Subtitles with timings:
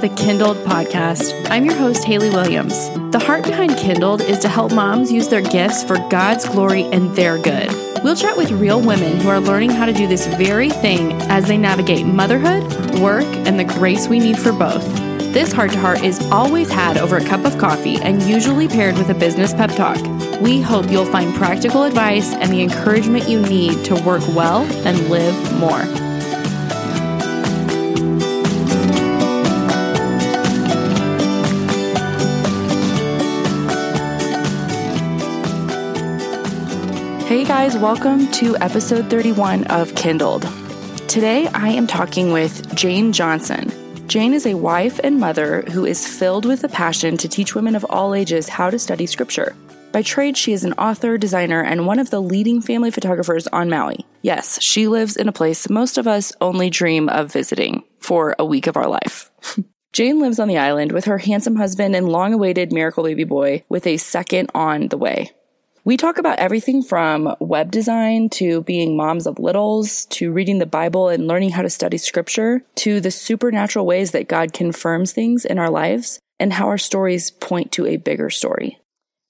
[0.00, 1.48] the Kindled podcast.
[1.50, 2.88] I'm your host, Haley Williams.
[3.10, 7.14] The heart behind Kindled is to help moms use their gifts for God's glory and
[7.16, 7.68] their good.
[8.04, 11.48] We'll chat with real women who are learning how to do this very thing as
[11.48, 12.62] they navigate motherhood,
[13.00, 14.84] work, and the grace we need for both.
[15.32, 18.96] This heart to heart is always had over a cup of coffee and usually paired
[18.98, 20.00] with a business pep talk.
[20.40, 25.10] We hope you'll find practical advice and the encouragement you need to work well and
[25.10, 26.07] live more.
[37.38, 40.42] Hey guys, welcome to episode 31 of Kindled.
[41.06, 43.70] Today I am talking with Jane Johnson.
[44.08, 47.76] Jane is a wife and mother who is filled with a passion to teach women
[47.76, 49.54] of all ages how to study scripture.
[49.92, 53.70] By trade, she is an author, designer, and one of the leading family photographers on
[53.70, 54.04] Maui.
[54.20, 58.44] Yes, she lives in a place most of us only dream of visiting for a
[58.44, 59.30] week of our life.
[59.92, 63.62] Jane lives on the island with her handsome husband and long awaited miracle baby boy
[63.68, 65.30] with a second on the way.
[65.84, 70.66] We talk about everything from web design to being moms of littles to reading the
[70.66, 75.44] Bible and learning how to study scripture to the supernatural ways that God confirms things
[75.44, 78.78] in our lives and how our stories point to a bigger story.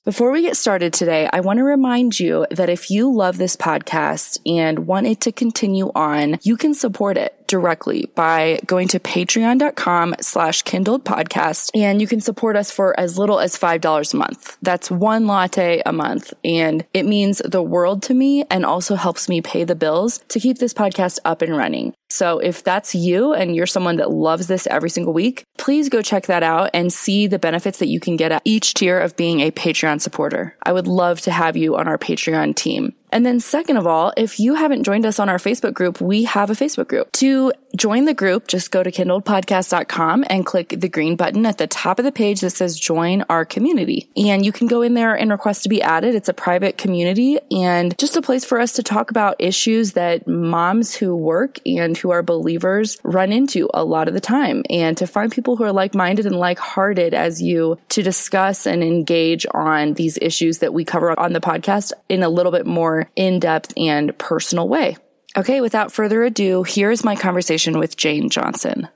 [0.09, 3.57] Before we get started today, I want to remind you that if you love this
[3.57, 9.01] podcast and want it to continue on, you can support it directly by going to
[9.01, 14.17] patreon.com slash kindled podcast and you can support us for as little as $5 a
[14.17, 14.57] month.
[14.63, 19.29] That's one latte a month and it means the world to me and also helps
[19.29, 21.93] me pay the bills to keep this podcast up and running.
[22.11, 26.03] So if that's you and you're someone that loves this every single week, please go
[26.03, 29.17] check that out and see the benefits that you can get at each tier of
[29.17, 30.57] being a Patreon supporter.
[30.63, 32.95] I would love to have you on our Patreon team.
[33.11, 36.25] And then second of all, if you haven't joined us on our Facebook group, we
[36.25, 37.11] have a Facebook group.
[37.13, 41.67] To join the group, just go to kindledpodcast.com and click the green button at the
[41.67, 44.09] top of the page that says join our community.
[44.17, 46.15] And you can go in there and request to be added.
[46.15, 50.27] It's a private community and just a place for us to talk about issues that
[50.27, 54.97] moms who work and who are believers run into a lot of the time and
[54.97, 59.95] to find people who are like-minded and like-hearted as you to discuss and engage on
[59.95, 63.73] these issues that we cover on the podcast in a little bit more in depth
[63.77, 64.97] and personal way.
[65.39, 68.89] Okay, without further ado, here's my conversation with Jane Johnson.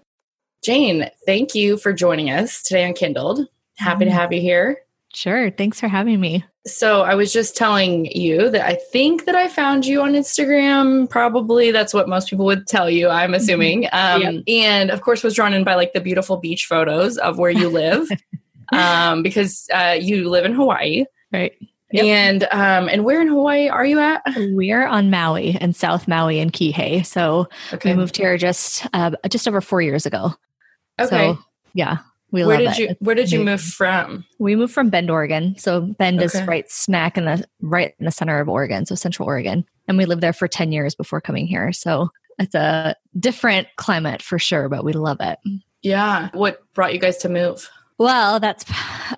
[0.64, 3.46] Jane, thank you for joining us today on Kindled.
[3.76, 4.18] Happy to mm-hmm.
[4.18, 4.78] have you here.
[5.14, 5.52] Sure.
[5.52, 6.44] Thanks for having me.
[6.66, 11.08] So, I was just telling you that I think that I found you on Instagram.
[11.08, 13.86] Probably that's what most people would tell you, I'm assuming.
[13.92, 14.44] Um, yep.
[14.48, 17.68] And of course, was drawn in by like the beautiful beach photos of where you
[17.68, 18.08] live
[18.72, 21.04] um, because uh, you live in Hawaii.
[21.32, 21.52] Right.
[21.92, 22.04] Yep.
[22.04, 24.22] And um and where in Hawaii are you at?
[24.36, 27.04] We're on Maui and South Maui and Kihei.
[27.04, 27.92] So okay.
[27.92, 30.34] we moved here just uh, just over four years ago.
[31.00, 31.34] Okay.
[31.34, 31.38] So,
[31.74, 31.98] yeah.
[32.30, 32.78] We where did it.
[32.78, 34.24] you where did you move from?
[34.38, 35.54] We moved from Bend, Oregon.
[35.58, 36.24] So Bend okay.
[36.24, 39.66] is right smack in the right in the center of Oregon, so central Oregon.
[39.86, 41.72] And we lived there for 10 years before coming here.
[41.72, 45.38] So it's a different climate for sure, but we love it.
[45.82, 46.30] Yeah.
[46.32, 47.68] What brought you guys to move?
[47.98, 48.64] Well, that's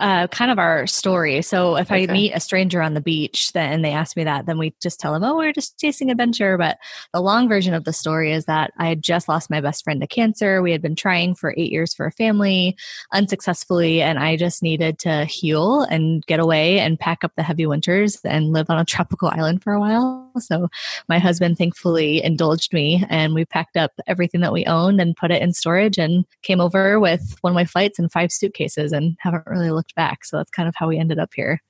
[0.01, 1.43] uh, kind of our story.
[1.43, 2.09] So if okay.
[2.09, 4.75] I meet a stranger on the beach then, and they ask me that, then we
[4.83, 6.59] just tell them, oh, we're just chasing adventure.
[6.59, 6.79] But
[7.13, 10.01] the long version of the story is that I had just lost my best friend
[10.01, 10.61] to cancer.
[10.61, 12.77] We had been trying for eight years for a family
[13.13, 17.67] unsuccessfully, and I just needed to heal and get away and pack up the heavy
[17.67, 20.31] winters and live on a tropical island for a while.
[20.41, 20.69] So
[21.09, 25.31] my husband thankfully indulged me, and we packed up everything that we owned and put
[25.31, 29.45] it in storage and came over with one way flights and five suitcases and haven't
[29.47, 30.25] really looked back.
[30.25, 31.61] So that's kind of how we ended up here.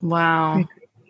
[0.00, 0.58] Wow.
[0.58, 0.64] Yeah.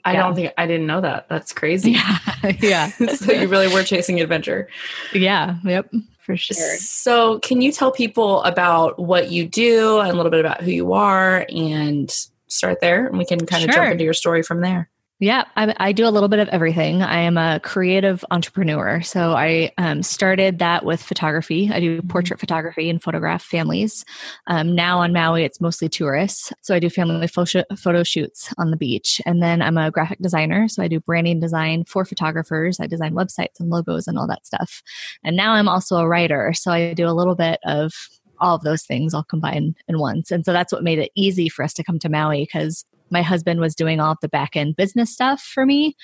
[0.07, 1.29] I don't think I didn't know that.
[1.29, 1.93] That's crazy.
[1.93, 2.19] Yeah.
[2.61, 2.89] yeah.
[3.17, 4.69] so you really were chasing adventure.
[5.13, 5.57] Yeah.
[5.65, 5.93] Yep.
[6.21, 6.77] For sure.
[6.79, 10.71] So, can you tell people about what you do and a little bit about who
[10.71, 12.11] you are and
[12.47, 13.07] start there?
[13.07, 14.89] And we can kind of jump into your story from there.
[15.21, 17.01] Yeah, I, I, do a little bit of everything.
[17.01, 19.01] I am a creative entrepreneur.
[19.03, 21.71] So I um, started that with photography.
[21.73, 22.09] I do mm-hmm.
[22.09, 24.05] portrait photography and photograph families.
[24.49, 26.53] Um, now on Maui, it's mostly tourists.
[26.63, 29.21] So I do family photo, photo shoots on the beach.
[29.25, 30.67] And then I'm a graphic designer.
[30.67, 32.81] So I do branding design for photographers.
[32.81, 34.83] I design websites and logos and all that stuff.
[35.23, 36.53] And now I'm also a writer.
[36.55, 37.93] So I do a little bit of
[38.41, 40.33] all of those things all combined in once.
[40.33, 43.23] And so that's what made it easy for us to come to Maui because my
[43.23, 45.97] husband was doing all of the back end business stuff for me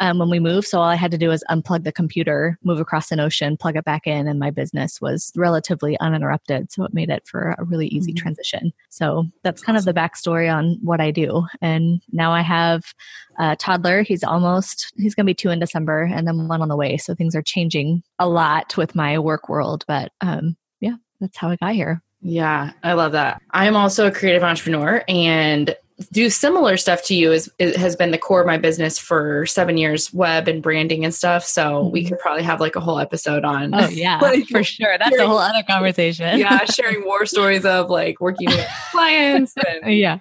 [0.00, 0.68] um, when we moved.
[0.68, 3.76] So all I had to do was unplug the computer, move across an ocean, plug
[3.76, 6.72] it back in, and my business was relatively uninterrupted.
[6.72, 8.22] So it made it for a really easy mm-hmm.
[8.22, 8.72] transition.
[8.88, 11.46] So that's kind of the backstory on what I do.
[11.60, 12.94] And now I have
[13.38, 14.02] a toddler.
[14.02, 16.96] He's almost, he's going to be two in December and then one on the way.
[16.96, 19.84] So things are changing a lot with my work world.
[19.86, 22.02] But um, yeah, that's how I got here.
[22.20, 23.40] Yeah, I love that.
[23.52, 25.76] I'm also a creative entrepreneur and
[26.12, 29.44] do similar stuff to you is it has been the core of my business for
[29.46, 31.44] seven years web and branding and stuff.
[31.44, 32.10] So we mm-hmm.
[32.10, 34.96] could probably have like a whole episode on oh yeah like, for sure.
[34.96, 36.38] That's sharing, a whole other conversation.
[36.38, 40.18] Yeah sharing war stories of like working with clients and, yeah.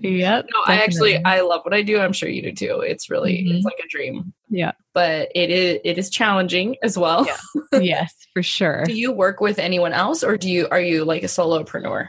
[0.00, 1.98] yeah no, i actually i love what i do.
[1.98, 2.80] I'm sure you do too.
[2.80, 3.56] It's really mm-hmm.
[3.56, 4.32] it's like a dream.
[4.48, 4.72] Yeah.
[4.94, 7.26] But it is it is challenging as well.
[7.26, 7.80] Yeah.
[7.80, 8.84] yes for sure.
[8.84, 12.08] Do you work with anyone else or do you are you like a solopreneur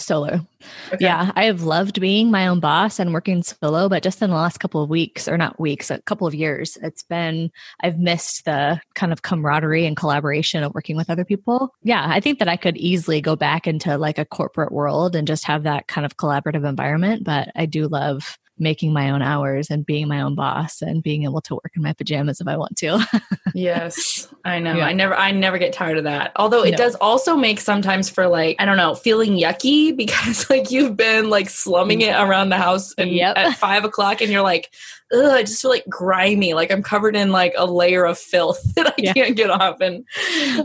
[0.00, 0.46] Solo.
[0.88, 0.98] Okay.
[1.00, 4.36] Yeah, I have loved being my own boss and working solo, but just in the
[4.36, 7.50] last couple of weeks, or not weeks, a couple of years, it's been,
[7.82, 11.74] I've missed the kind of camaraderie and collaboration of working with other people.
[11.82, 15.26] Yeah, I think that I could easily go back into like a corporate world and
[15.26, 19.70] just have that kind of collaborative environment, but I do love making my own hours
[19.70, 22.56] and being my own boss and being able to work in my pajamas if I
[22.56, 23.04] want to.
[23.54, 24.76] yes, I know.
[24.76, 24.86] Yeah.
[24.86, 26.32] I never I never get tired of that.
[26.36, 26.76] Although it no.
[26.76, 31.30] does also make sometimes for like, I don't know, feeling yucky because like you've been
[31.30, 33.36] like slumming it around the house and yep.
[33.36, 34.70] at five o'clock and you're like,
[35.12, 36.54] ugh, I just feel like grimy.
[36.54, 39.12] Like I'm covered in like a layer of filth that I yeah.
[39.12, 39.80] can't get off.
[39.80, 40.04] And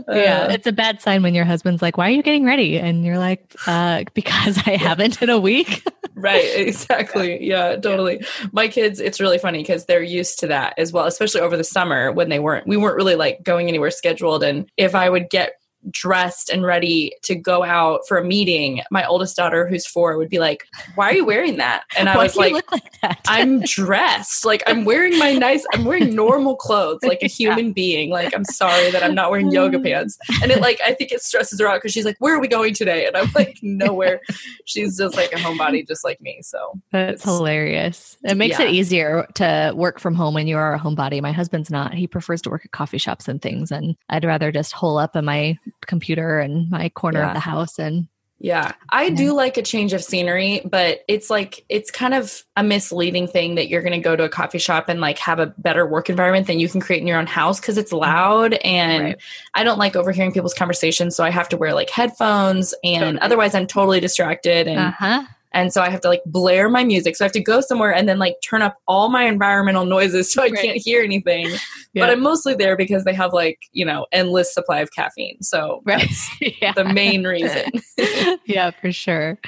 [0.08, 2.78] uh, yeah, it's a bad sign when your husband's like, "Why are you getting ready?"
[2.78, 5.84] And you're like, uh, "Because I haven't in a week."
[6.14, 6.44] right.
[6.56, 7.44] Exactly.
[7.44, 7.70] Yeah.
[7.70, 7.76] yeah.
[7.90, 8.24] Totally.
[8.52, 11.64] My kids, it's really funny because they're used to that as well, especially over the
[11.64, 12.66] summer when they weren't.
[12.66, 15.54] We weren't really like going anywhere scheduled, and if I would get
[15.90, 20.28] dressed and ready to go out for a meeting, my oldest daughter, who's four, would
[20.28, 24.44] be like, "Why are you wearing that?" And I was like, like "I'm dressed.
[24.44, 25.64] Like I'm wearing my nice.
[25.72, 27.72] I'm wearing normal clothes, like a human yeah.
[27.72, 28.10] being.
[28.10, 31.22] Like I'm sorry that I'm not wearing yoga pants." And it like I think it
[31.22, 34.20] stresses her out because she's like, "Where are we going today?" And I'm like, "Nowhere."
[34.64, 36.40] she's just like a homebody, just like me.
[36.42, 38.16] So that's hilarious.
[38.24, 38.66] It makes yeah.
[38.66, 41.20] it easier to work from home when you are a homebody.
[41.22, 41.94] My husband's not.
[41.94, 45.16] He prefers to work at coffee shops and things, and I'd rather just hole up
[45.16, 47.28] in my computer and my corner yeah.
[47.28, 48.08] of the house and
[48.38, 49.14] yeah, I yeah.
[49.14, 53.54] do like a change of scenery, but it's like it's kind of a misleading thing
[53.54, 56.10] that you're going to go to a coffee shop and like have a better work
[56.10, 58.02] environment than you can create in your own house because it's mm-hmm.
[58.02, 59.18] loud and right.
[59.54, 63.20] I don't like overhearing people's conversations, so I have to wear like headphones and totally.
[63.20, 65.24] otherwise I'm totally distracted and uh-huh.
[65.56, 67.16] And so I have to like blare my music.
[67.16, 70.30] So I have to go somewhere and then like turn up all my environmental noises
[70.30, 70.62] so I right.
[70.62, 71.46] can't hear anything.
[71.94, 72.02] Yeah.
[72.04, 75.42] But I'm mostly there because they have like, you know, endless supply of caffeine.
[75.42, 76.00] So right.
[76.00, 76.30] that's
[76.60, 76.72] yeah.
[76.72, 77.70] the main reason.
[78.44, 79.38] yeah, for sure.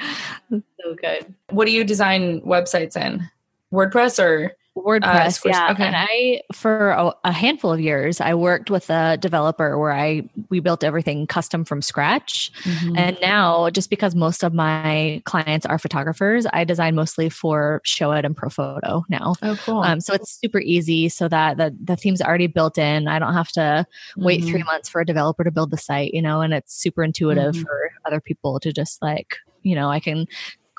[0.49, 1.31] So good.
[1.51, 3.29] What do you design websites in?
[3.71, 4.53] WordPress or
[4.83, 5.71] WordPress, uh, yeah.
[5.71, 5.83] Okay.
[5.85, 10.29] And I, for a, a, handful of years, I worked with a developer where I
[10.49, 12.51] we built everything custom from scratch.
[12.63, 12.97] Mm-hmm.
[12.97, 18.09] And now, just because most of my clients are photographers, I design mostly for show
[18.09, 19.35] Showit and ProPhoto now.
[19.41, 19.79] Oh, cool.
[19.79, 23.07] Um, so it's super easy, so that the the theme's already built in.
[23.07, 23.85] I don't have to
[24.17, 24.49] wait mm-hmm.
[24.49, 26.41] three months for a developer to build the site, you know.
[26.41, 27.63] And it's super intuitive mm-hmm.
[27.63, 30.25] for other people to just like you know i can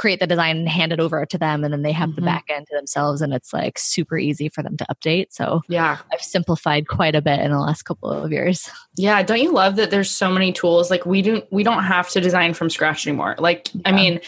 [0.00, 2.20] create the design and hand it over to them and then they have mm-hmm.
[2.20, 5.26] the back end to themselves and it's like super easy for them to update.
[5.28, 5.98] So yeah.
[6.10, 8.70] I've simplified quite a bit in the last couple of years.
[8.96, 10.90] Yeah don't you love that there's so many tools?
[10.90, 13.36] Like we don't we don't have to design from scratch anymore.
[13.38, 13.82] Like yeah.
[13.84, 14.20] i mean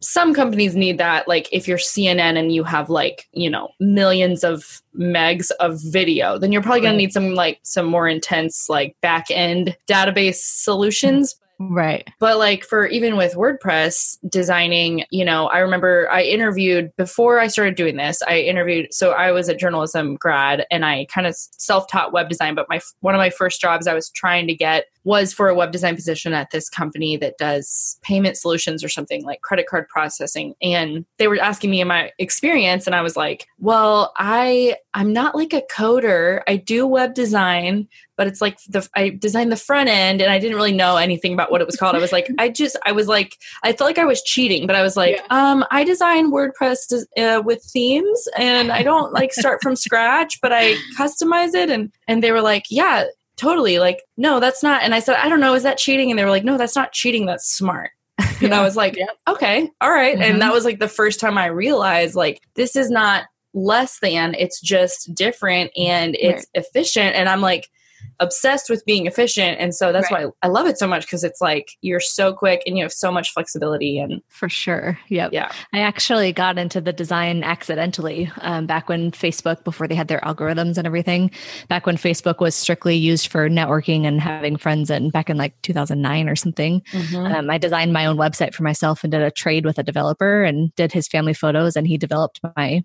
[0.00, 1.26] some companies need that.
[1.26, 6.38] Like if you're cnn and you have like you know millions of megs of video
[6.38, 10.36] then you're probably going to need some like some more intense like back end database
[10.36, 12.08] solutions Right.
[12.20, 17.48] But like for even with WordPress designing, you know, I remember I interviewed before I
[17.48, 21.34] started doing this, I interviewed so I was a journalism grad and I kind of
[21.36, 24.84] self-taught web design, but my one of my first jobs I was trying to get
[25.08, 29.24] was for a web design position at this company that does payment solutions or something
[29.24, 33.16] like credit card processing and they were asking me in my experience and I was
[33.16, 36.42] like, "Well, I I'm not like a coder.
[36.46, 40.38] I do web design, but it's like the I designed the front end and I
[40.38, 41.94] didn't really know anything about what it was called.
[41.94, 44.76] I was like, I just I was like I felt like I was cheating, but
[44.76, 45.22] I was like, yeah.
[45.30, 50.52] um, I design WordPress uh, with themes and I don't like start from scratch, but
[50.52, 53.04] I customize it and and they were like, yeah,
[53.38, 53.78] totally.
[53.78, 54.82] Like, no, that's not.
[54.82, 56.10] And I said, I don't know, is that cheating?
[56.10, 57.24] And they were like, no, that's not cheating.
[57.24, 57.90] That's smart.
[58.42, 59.06] and I was like, yeah.
[59.28, 60.14] okay, all right.
[60.14, 60.22] mm-hmm.
[60.22, 64.34] And that was like the first time I realized like this is not less than,
[64.34, 66.64] it's just different and it's right.
[66.64, 67.14] efficient.
[67.14, 67.70] And I'm like,
[68.20, 70.26] obsessed with being efficient and so that's right.
[70.26, 72.92] why I love it so much because it's like you're so quick and you have
[72.92, 75.32] so much flexibility and for sure yep.
[75.32, 80.08] yeah i actually got into the design accidentally um, back when facebook before they had
[80.08, 81.30] their algorithms and everything
[81.68, 85.60] back when facebook was strictly used for networking and having friends and back in like
[85.62, 87.16] 2009 or something mm-hmm.
[87.16, 90.42] um, i designed my own website for myself and did a trade with a developer
[90.42, 92.82] and did his family photos and he developed my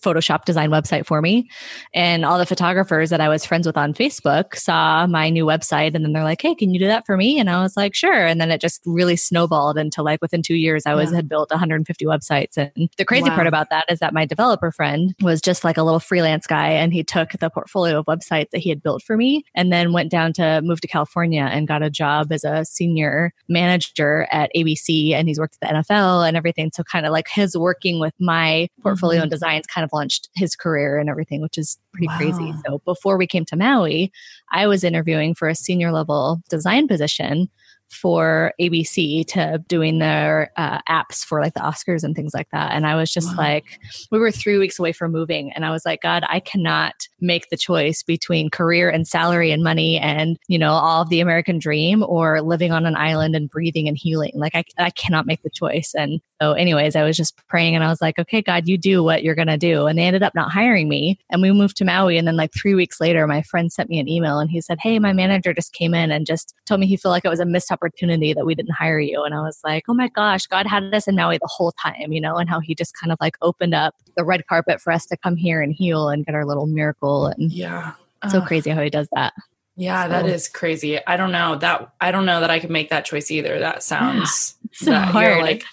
[0.00, 1.48] Photoshop design website for me.
[1.92, 5.94] And all the photographers that I was friends with on Facebook saw my new website
[5.94, 7.38] and then they're like, Hey, can you do that for me?
[7.38, 8.26] And I was like, sure.
[8.26, 11.16] And then it just really snowballed into like within two years, I was yeah.
[11.16, 12.56] had built 150 websites.
[12.56, 13.36] And the crazy wow.
[13.36, 16.68] part about that is that my developer friend was just like a little freelance guy
[16.68, 19.92] and he took the portfolio of websites that he had built for me and then
[19.92, 24.50] went down to move to California and got a job as a senior manager at
[24.56, 26.70] ABC and he's worked at the NFL and everything.
[26.74, 29.22] So kind of like his working with my portfolio mm-hmm.
[29.24, 32.16] and designs kind of launched his career and everything, which is pretty wow.
[32.16, 32.54] crazy.
[32.66, 34.12] So before we came to Maui,
[34.52, 37.48] I was interviewing for a senior level design position
[37.90, 42.72] for ABC to doing their uh, apps for like the Oscars and things like that.
[42.72, 43.44] And I was just wow.
[43.44, 45.52] like, we were three weeks away from moving.
[45.52, 49.62] And I was like, God, I cannot make the choice between career and salary and
[49.62, 53.50] money and, you know, all of the American dream or living on an island and
[53.50, 54.32] breathing and healing.
[54.34, 55.94] Like, I, I cannot make the choice.
[55.96, 59.02] And so, anyways, I was just praying and I was like, okay, God, you do
[59.02, 59.86] what you're going to do.
[59.86, 61.18] And they ended up not hiring me.
[61.30, 62.18] And we moved to Maui.
[62.18, 64.78] And then, like, three weeks later, my friend sent me an email and he said,
[64.78, 67.40] Hey, my manager just came in and just told me he felt like it was
[67.40, 69.24] a missed opportunity that we didn't hire you.
[69.24, 72.12] And I was like, oh my gosh, God had us in Maui the whole time,
[72.12, 74.92] you know, and how he just kind of like opened up the red carpet for
[74.92, 77.26] us to come here and heal and get our little miracle.
[77.26, 77.92] And yeah,
[78.30, 79.32] so uh, crazy how he does that.
[79.76, 80.08] Yeah, so.
[80.10, 81.04] that is crazy.
[81.06, 83.58] I don't know that I don't know that I could make that choice either.
[83.58, 85.42] That sounds yeah, so that hard.
[85.42, 85.64] Like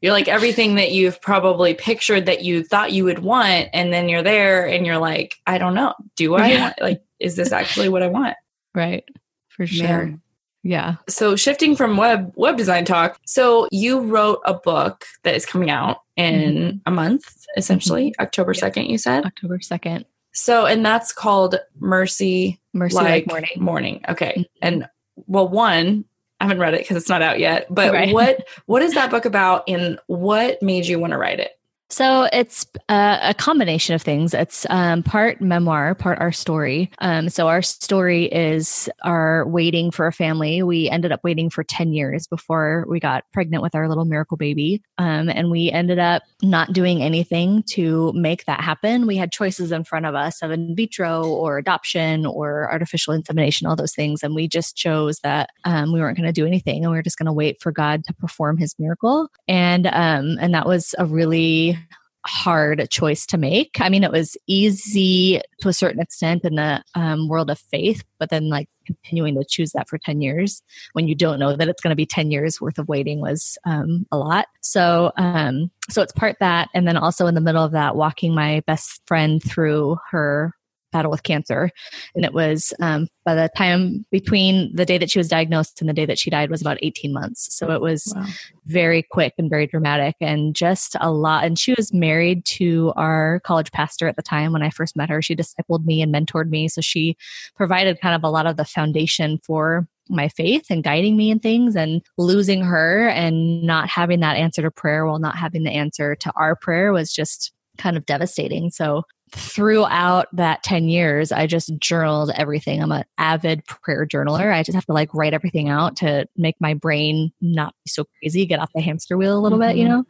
[0.00, 4.08] you're like everything that you've probably pictured that you thought you would want, and then
[4.08, 6.72] you're there and you're like, I don't know, do I yeah.
[6.80, 7.02] like?
[7.20, 8.36] Is this actually what I want?
[8.74, 9.04] Right,
[9.48, 9.86] for sure.
[9.86, 10.20] Man.
[10.62, 10.96] Yeah.
[11.08, 15.70] So shifting from web web design talk, so you wrote a book that is coming
[15.70, 16.76] out in mm-hmm.
[16.86, 18.22] a month, essentially mm-hmm.
[18.22, 18.86] October second.
[18.86, 20.06] You said October second.
[20.32, 23.50] So and that's called Mercy Mercy like, like Morning.
[23.56, 24.04] Morning.
[24.08, 24.32] Okay.
[24.32, 24.42] Mm-hmm.
[24.62, 24.88] And
[25.26, 26.06] well, one
[26.40, 27.66] I haven't read it because it's not out yet.
[27.70, 28.12] But right.
[28.12, 31.52] what what is that book about, and what made you want to write it?
[31.94, 34.34] So it's a, a combination of things.
[34.34, 36.90] It's um, part memoir, part our story.
[36.98, 40.60] Um, so our story is our waiting for a family.
[40.64, 44.36] We ended up waiting for 10 years before we got pregnant with our little miracle
[44.36, 44.82] baby.
[44.98, 49.06] Um, and we ended up not doing anything to make that happen.
[49.06, 53.68] We had choices in front of us of in vitro or adoption or artificial insemination,
[53.68, 54.24] all those things.
[54.24, 57.04] And we just chose that um, we weren't going to do anything and we were
[57.04, 59.28] just going to wait for God to perform his miracle.
[59.46, 61.78] And, um, and that was a really
[62.26, 63.76] hard choice to make.
[63.80, 68.02] I mean, it was easy to a certain extent in the um, world of faith,
[68.18, 70.62] but then like continuing to choose that for 10 years
[70.92, 73.58] when you don't know that it's going to be 10 years worth of waiting was
[73.64, 74.46] um, a lot.
[74.60, 76.68] So, um, so it's part that.
[76.74, 80.54] And then also in the middle of that, walking my best friend through her
[80.94, 81.70] battle with cancer.
[82.14, 85.88] And it was um, by the time between the day that she was diagnosed and
[85.90, 87.54] the day that she died was about 18 months.
[87.54, 88.24] So it was wow.
[88.66, 91.44] very quick and very dramatic and just a lot.
[91.44, 95.10] And she was married to our college pastor at the time when I first met
[95.10, 95.20] her.
[95.20, 96.68] She discipled me and mentored me.
[96.68, 97.16] So she
[97.56, 101.40] provided kind of a lot of the foundation for my faith and guiding me in
[101.40, 105.70] things and losing her and not having that answer to prayer while not having the
[105.70, 108.70] answer to our prayer was just kind of devastating.
[108.70, 109.02] So
[109.36, 112.82] throughout that 10 years, I just journaled everything.
[112.82, 114.52] I'm an avid prayer journaler.
[114.52, 118.04] I just have to like write everything out to make my brain not be so
[118.18, 119.68] crazy, get off the hamster wheel a little mm-hmm.
[119.68, 119.92] bit, you mm-hmm.
[119.92, 120.02] know?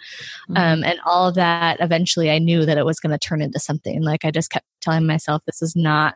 [0.50, 0.57] Mm-hmm.
[0.57, 3.59] Um, and all of that, eventually I knew that it was going to turn into
[3.59, 4.02] something.
[4.02, 6.14] Like I just kept telling myself, this is not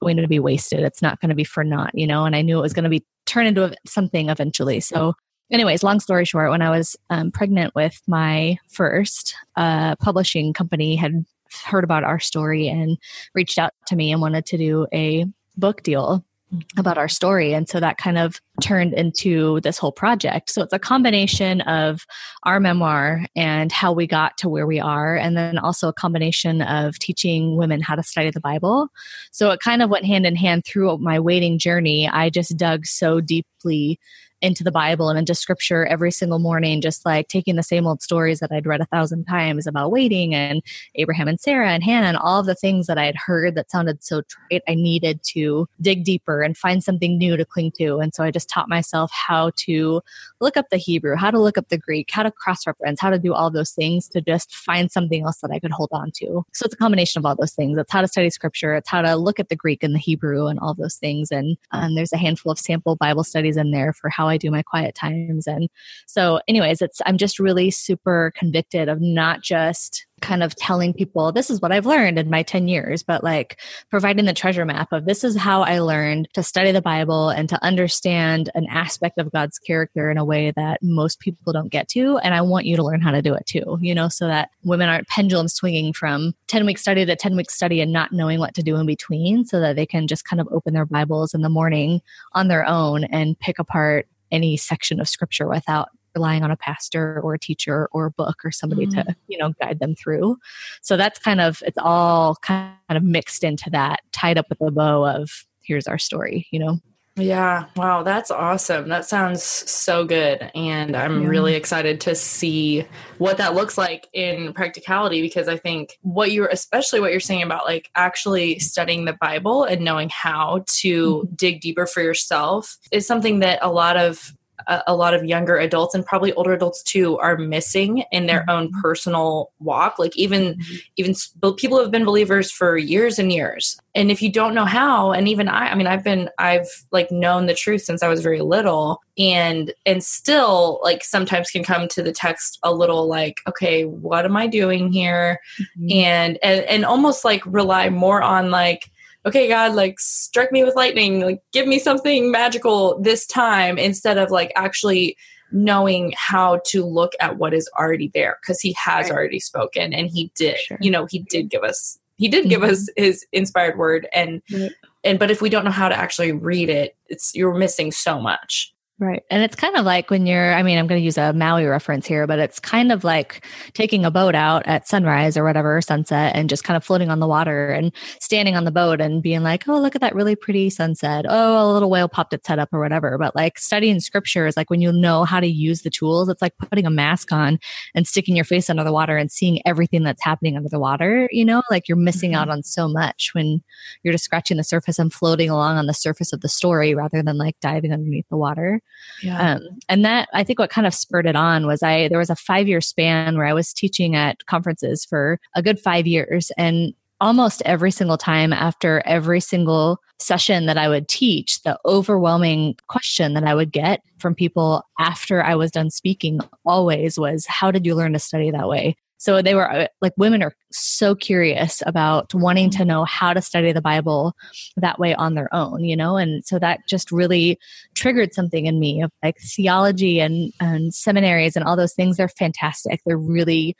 [0.00, 0.80] going to be wasted.
[0.80, 2.24] It's not going to be for naught, you know?
[2.24, 4.78] And I knew it was going to be turned into something eventually.
[4.80, 5.14] So,
[5.50, 10.94] anyways, long story short, when I was um, pregnant with my first, uh, publishing company
[10.94, 11.24] had
[11.64, 12.98] heard about our story and
[13.34, 15.24] reached out to me and wanted to do a
[15.56, 16.80] book deal mm-hmm.
[16.80, 17.52] about our story.
[17.52, 20.50] And so that kind of turned into this whole project.
[20.50, 22.06] So it's a combination of
[22.44, 26.62] our memoir and how we got to where we are, and then also a combination
[26.62, 28.88] of teaching women how to study the Bible.
[29.32, 32.08] So it kind of went hand in hand through my waiting journey.
[32.08, 33.98] I just dug so deeply
[34.40, 38.02] into the Bible and into scripture every single morning, just like taking the same old
[38.02, 40.62] stories that I'd read a thousand times about waiting and
[40.94, 43.70] Abraham and Sarah and Hannah and all of the things that I had heard that
[43.70, 44.62] sounded so trite.
[44.68, 47.98] I needed to dig deeper and find something new to cling to.
[47.98, 50.00] And so I just taught myself how to
[50.40, 53.10] look up the Hebrew, how to look up the Greek, how to cross reference, how
[53.10, 56.12] to do all those things to just find something else that I could hold on
[56.16, 56.44] to.
[56.52, 57.78] So it's a combination of all those things.
[57.78, 60.46] It's how to study scripture, it's how to look at the Greek and the Hebrew
[60.46, 61.30] and all those things.
[61.32, 64.50] And um, there's a handful of sample Bible studies in there for how I do
[64.50, 65.46] my quiet times.
[65.46, 65.68] And
[66.06, 71.32] so, anyways, it's I'm just really super convicted of not just kind of telling people
[71.32, 73.60] this is what I've learned in my 10 years, but like
[73.90, 77.48] providing the treasure map of this is how I learned to study the Bible and
[77.48, 81.88] to understand an aspect of God's character in a way that most people don't get
[81.88, 82.18] to.
[82.18, 84.50] And I want you to learn how to do it too, you know, so that
[84.64, 88.38] women aren't pendulum swinging from 10 week study to 10 week study and not knowing
[88.38, 91.34] what to do in between so that they can just kind of open their Bibles
[91.34, 92.00] in the morning
[92.32, 97.20] on their own and pick apart any section of scripture without relying on a pastor
[97.22, 98.92] or a teacher or a book or somebody mm.
[98.92, 100.36] to you know guide them through
[100.82, 104.70] so that's kind of it's all kind of mixed into that tied up with the
[104.70, 106.78] bow of here's our story you know
[107.18, 108.88] yeah, wow, that's awesome.
[108.88, 110.50] That sounds so good.
[110.54, 111.28] And I'm yeah.
[111.28, 112.86] really excited to see
[113.18, 117.42] what that looks like in practicality because I think what you're, especially what you're saying
[117.42, 121.34] about like actually studying the Bible and knowing how to mm-hmm.
[121.34, 124.32] dig deeper for yourself is something that a lot of
[124.66, 128.40] a, a, lot of younger adults and probably older adults too are missing in their
[128.40, 128.50] mm-hmm.
[128.50, 130.76] own personal walk like even mm-hmm.
[130.96, 131.14] even
[131.56, 135.12] people who have been believers for years and years and if you don't know how
[135.12, 138.20] and even i i mean i've been i've like known the truth since i was
[138.20, 143.40] very little and and still like sometimes can come to the text a little like
[143.46, 145.92] okay what am i doing here mm-hmm.
[145.92, 148.90] and, and and almost like rely more on like
[149.26, 154.18] okay, God, like strike me with lightning, like give me something magical this time instead
[154.18, 155.16] of like actually
[155.50, 159.16] knowing how to look at what is already there because he has right.
[159.16, 160.78] already spoken and he did, sure.
[160.80, 162.72] you know, he did give us he did give mm-hmm.
[162.72, 164.72] us his inspired word and right.
[165.04, 168.20] and but if we don't know how to actually read it, it's you're missing so
[168.20, 168.74] much.
[169.00, 169.22] Right.
[169.30, 171.66] And it's kind of like when you're, I mean, I'm going to use a Maui
[171.66, 175.80] reference here, but it's kind of like taking a boat out at sunrise or whatever,
[175.80, 179.22] sunset, and just kind of floating on the water and standing on the boat and
[179.22, 181.26] being like, oh, look at that really pretty sunset.
[181.28, 183.16] Oh, a little whale popped its head up or whatever.
[183.18, 186.42] But like studying scripture is like when you know how to use the tools, it's
[186.42, 187.60] like putting a mask on
[187.94, 191.28] and sticking your face under the water and seeing everything that's happening under the water.
[191.30, 192.40] You know, like you're missing mm-hmm.
[192.40, 193.62] out on so much when
[194.02, 197.22] you're just scratching the surface and floating along on the surface of the story rather
[197.22, 198.82] than like diving underneath the water.
[199.22, 199.54] Yeah.
[199.54, 202.30] Um, and that I think what kind of spurred it on was I there was
[202.30, 206.52] a five year span where I was teaching at conferences for a good five years,
[206.56, 212.76] and almost every single time after every single session that I would teach, the overwhelming
[212.88, 217.70] question that I would get from people after I was done speaking always was, How
[217.70, 218.96] did you learn to study that way?
[219.18, 223.42] So they were uh, like, women are so curious about wanting to know how to
[223.42, 224.34] study the Bible
[224.76, 226.16] that way on their own, you know?
[226.16, 227.58] And so that just really
[227.94, 232.16] triggered something in me of like theology and, and seminaries and all those things.
[232.16, 233.00] They're fantastic.
[233.04, 233.76] They're really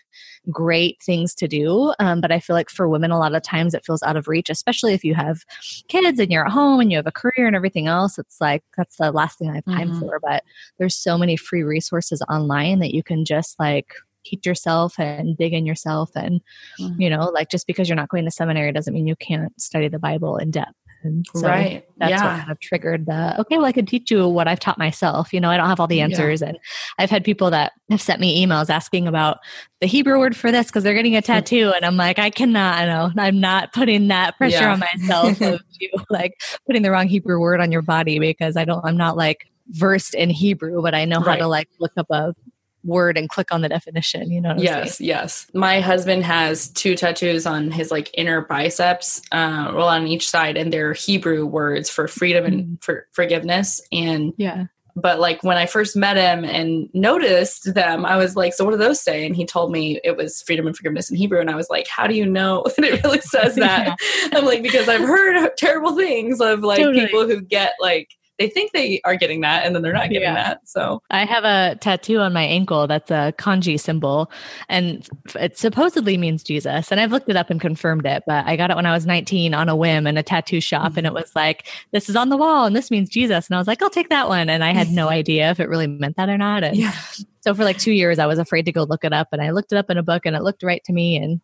[0.50, 1.92] great things to do.
[1.98, 4.28] Um, but I feel like for women, a lot of times it feels out of
[4.28, 5.44] reach, especially if you have
[5.88, 8.18] kids and you're at home and you have a career and everything else.
[8.18, 10.00] It's like, that's the last thing I have time mm-hmm.
[10.00, 10.18] for.
[10.20, 10.42] But
[10.78, 13.94] there's so many free resources online that you can just like
[14.28, 16.40] teach yourself and dig in yourself and
[16.80, 17.00] mm-hmm.
[17.00, 19.88] you know like just because you're not going to seminary doesn't mean you can't study
[19.88, 21.86] the bible in depth and so right.
[21.98, 22.24] that's yeah.
[22.24, 25.32] what kind of triggered the okay, well, I can teach you what I've taught myself.
[25.32, 26.40] You know, I don't have all the answers.
[26.40, 26.48] Yeah.
[26.48, 26.58] And
[26.98, 29.38] I've had people that have sent me emails asking about
[29.80, 31.72] the Hebrew word for this because they're getting a tattoo.
[31.74, 34.72] And I'm like, I cannot, I know, I'm not putting that pressure yeah.
[34.72, 38.64] on myself of you like putting the wrong Hebrew word on your body because I
[38.64, 41.28] don't, I'm not like versed in Hebrew, but I know right.
[41.28, 42.34] how to like look up a
[42.88, 47.46] word and click on the definition you know yes yes my husband has two tattoos
[47.46, 52.08] on his like inner biceps uh well on each side and they're hebrew words for
[52.08, 52.82] freedom and mm.
[52.82, 54.66] for forgiveness and yeah
[55.00, 58.72] but like when I first met him and noticed them, I was like, "So what
[58.72, 61.50] do those say?" And he told me it was freedom and forgiveness in Hebrew, and
[61.50, 64.28] I was like, "How do you know that it really says that?" yeah.
[64.38, 67.06] I'm like, because I've heard terrible things of like totally.
[67.06, 70.22] people who get like they think they are getting that and then they're not getting
[70.22, 70.34] yeah.
[70.34, 70.68] that.
[70.68, 74.30] So I have a tattoo on my ankle that's a kanji symbol
[74.68, 76.92] and it supposedly means Jesus.
[76.92, 79.06] And I've looked it up and confirmed it, but I got it when I was
[79.06, 80.98] 19 on a whim in a tattoo shop mm-hmm.
[80.98, 83.48] and it was like, this is on the wall and this means Jesus.
[83.48, 84.48] And I was like, I'll take that one.
[84.48, 86.62] And I had no idea if it really meant that or not.
[86.62, 86.94] And yeah.
[87.40, 89.50] so for like two years, I was afraid to go look it up and I
[89.50, 91.16] looked it up in a book and it looked right to me.
[91.16, 91.40] And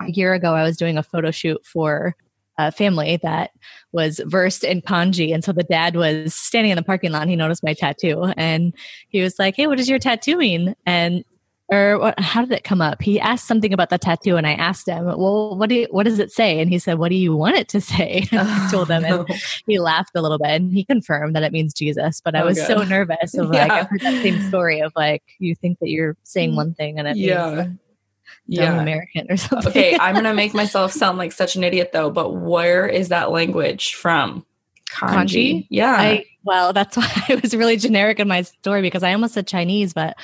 [0.00, 2.16] a year ago, I was doing a photo shoot for
[2.58, 3.50] a family that
[3.92, 5.34] was versed in kanji.
[5.34, 8.32] And so the dad was standing in the parking lot and he noticed my tattoo
[8.36, 8.74] and
[9.08, 10.74] he was like, Hey, what does your tattoo mean?
[10.86, 11.24] And
[11.68, 13.00] or what, how did it come up?
[13.00, 16.04] He asked something about the tattoo, and I asked him, "Well, what do you, what
[16.04, 18.90] does it say?" And he said, "What do you want it to say?" I told
[18.90, 19.24] him, no.
[19.24, 22.20] and he laughed a little bit, and he confirmed that it means Jesus.
[22.20, 23.74] But I oh, was so nervous of like yeah.
[23.74, 26.56] I heard that same story of like you think that you're saying mm.
[26.56, 27.54] one thing and it yeah.
[27.54, 27.78] means
[28.46, 28.80] yeah.
[28.80, 29.68] American or something.
[29.68, 33.30] okay, I'm gonna make myself sound like such an idiot though, but where is that
[33.30, 34.44] language from?
[34.90, 35.14] Kanji?
[35.14, 35.66] kanji?
[35.70, 35.92] Yeah.
[35.92, 39.46] I Well, that's why I was really generic in my story because I almost said
[39.46, 40.16] Chinese, but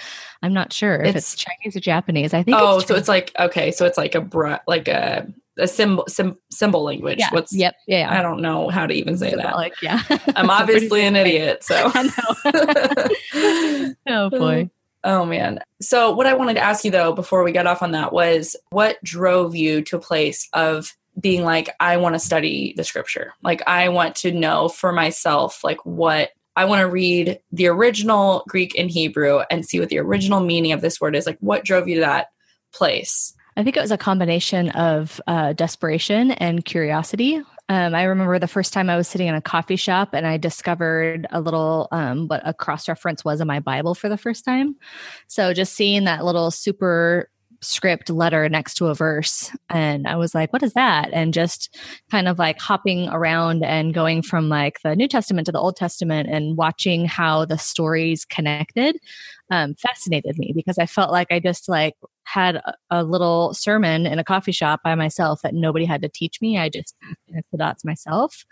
[0.42, 2.34] I'm not sure if it's, it's Chinese or Japanese.
[2.34, 2.56] I think.
[2.58, 5.26] Oh, it's so it's like okay, so it's like a br- like a
[5.58, 7.18] a symbol sim, symbol language.
[7.18, 7.28] Yeah.
[7.32, 7.74] What's yep.
[7.86, 8.08] Yeah.
[8.10, 10.02] I don't know how to even say Symbolic, that.
[10.10, 10.32] Yeah.
[10.36, 11.90] I'm obviously an idiot, so.
[14.08, 14.70] oh boy.
[15.02, 15.60] Oh man.
[15.80, 18.56] So what I wanted to ask you though before we got off on that was
[18.70, 23.34] what drove you to a place of being like I want to study the scripture.
[23.42, 28.44] Like I want to know for myself like what I want to read the original
[28.48, 31.26] Greek and Hebrew and see what the original meaning of this word is.
[31.26, 32.28] Like what drove you to that
[32.72, 33.34] place?
[33.56, 37.42] I think it was a combination of uh, desperation and curiosity.
[37.70, 40.38] Um, I remember the first time I was sitting in a coffee shop and I
[40.38, 44.44] discovered a little um, what a cross reference was in my Bible for the first
[44.44, 44.74] time.
[45.28, 47.30] So just seeing that little super
[47.60, 51.76] script letter next to a verse and i was like what is that and just
[52.10, 55.76] kind of like hopping around and going from like the new testament to the old
[55.76, 58.96] testament and watching how the stories connected
[59.50, 61.94] um, fascinated me because i felt like i just like
[62.32, 66.40] had a, little sermon in a coffee shop by myself that nobody had to teach
[66.40, 66.58] me.
[66.58, 66.94] I just
[67.26, 68.44] connected the dots myself.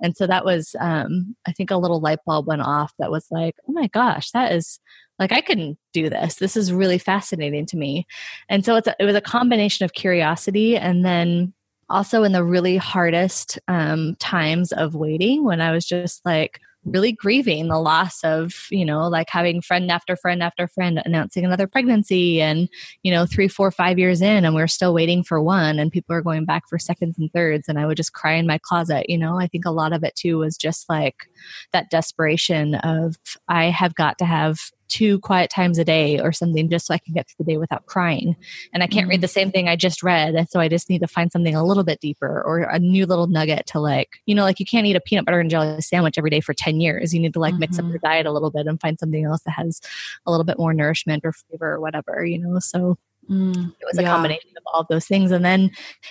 [0.00, 3.26] And so that was um, i think a little light bulb went off that was
[3.30, 4.80] like oh my gosh that is
[5.18, 6.36] like i couldn't do this.
[6.36, 8.06] This is really fascinating to me.
[8.48, 11.52] And so it's a, it was a combination of curiosity and then
[11.88, 17.12] also in the really hardest um, times of waiting when i was just like really
[17.12, 21.66] grieving the loss of you know like having friend after friend after friend announcing another
[21.66, 22.68] pregnancy and
[23.02, 26.14] you know three four five years in and we're still waiting for one and people
[26.14, 27.68] are going back for seconds and thirds.
[27.68, 29.38] And i would just cry in my closet you know?
[29.40, 31.28] I think a lot of it too was just like
[31.72, 33.16] that desperation of
[33.48, 36.98] i have got to have two quiet times a day or something just so I
[36.98, 38.36] can get through the day without crying.
[38.72, 39.10] And I can't mm-hmm.
[39.10, 40.48] read the same thing I just read.
[40.50, 43.26] So I just need to find something a little bit deeper or a new little
[43.26, 46.18] nugget to like, you know, like you can't eat a peanut butter and jelly sandwich
[46.18, 47.14] every day for 10 years.
[47.14, 47.60] You need to like mm-hmm.
[47.60, 47.92] mix up mm-hmm.
[47.92, 49.80] your diet a little bit and find something else that has
[50.26, 52.58] a little bit more nourishment or flavor or whatever, you know?
[52.58, 54.08] So Mm, it was a yeah.
[54.08, 55.30] combination of all of those things.
[55.30, 55.70] And then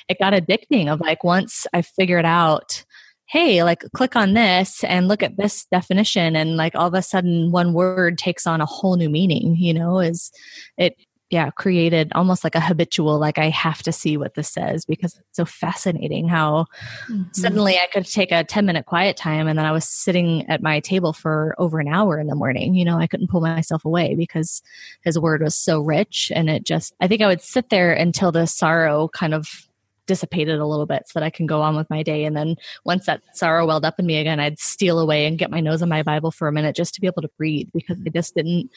[0.09, 2.83] it got addicting of like once I figured out
[3.27, 6.35] hey, like click on this and look at this definition.
[6.35, 9.73] And like all of a sudden, one word takes on a whole new meaning, you
[9.73, 10.31] know, is
[10.77, 10.95] it,
[11.31, 15.17] yeah, created almost like a habitual, like I have to see what this says because
[15.17, 16.67] it's so fascinating how
[17.09, 17.23] mm-hmm.
[17.31, 20.61] suddenly I could take a 10 minute quiet time and then I was sitting at
[20.61, 22.75] my table for over an hour in the morning.
[22.75, 24.61] You know, I couldn't pull myself away because
[25.03, 26.31] his word was so rich.
[26.33, 29.67] And it just, I think I would sit there until the sorrow kind of
[30.07, 32.25] dissipated a little bit so that I can go on with my day.
[32.25, 35.51] And then once that sorrow welled up in me again, I'd steal away and get
[35.51, 37.97] my nose in my Bible for a minute just to be able to breathe because
[38.05, 38.69] I just didn't,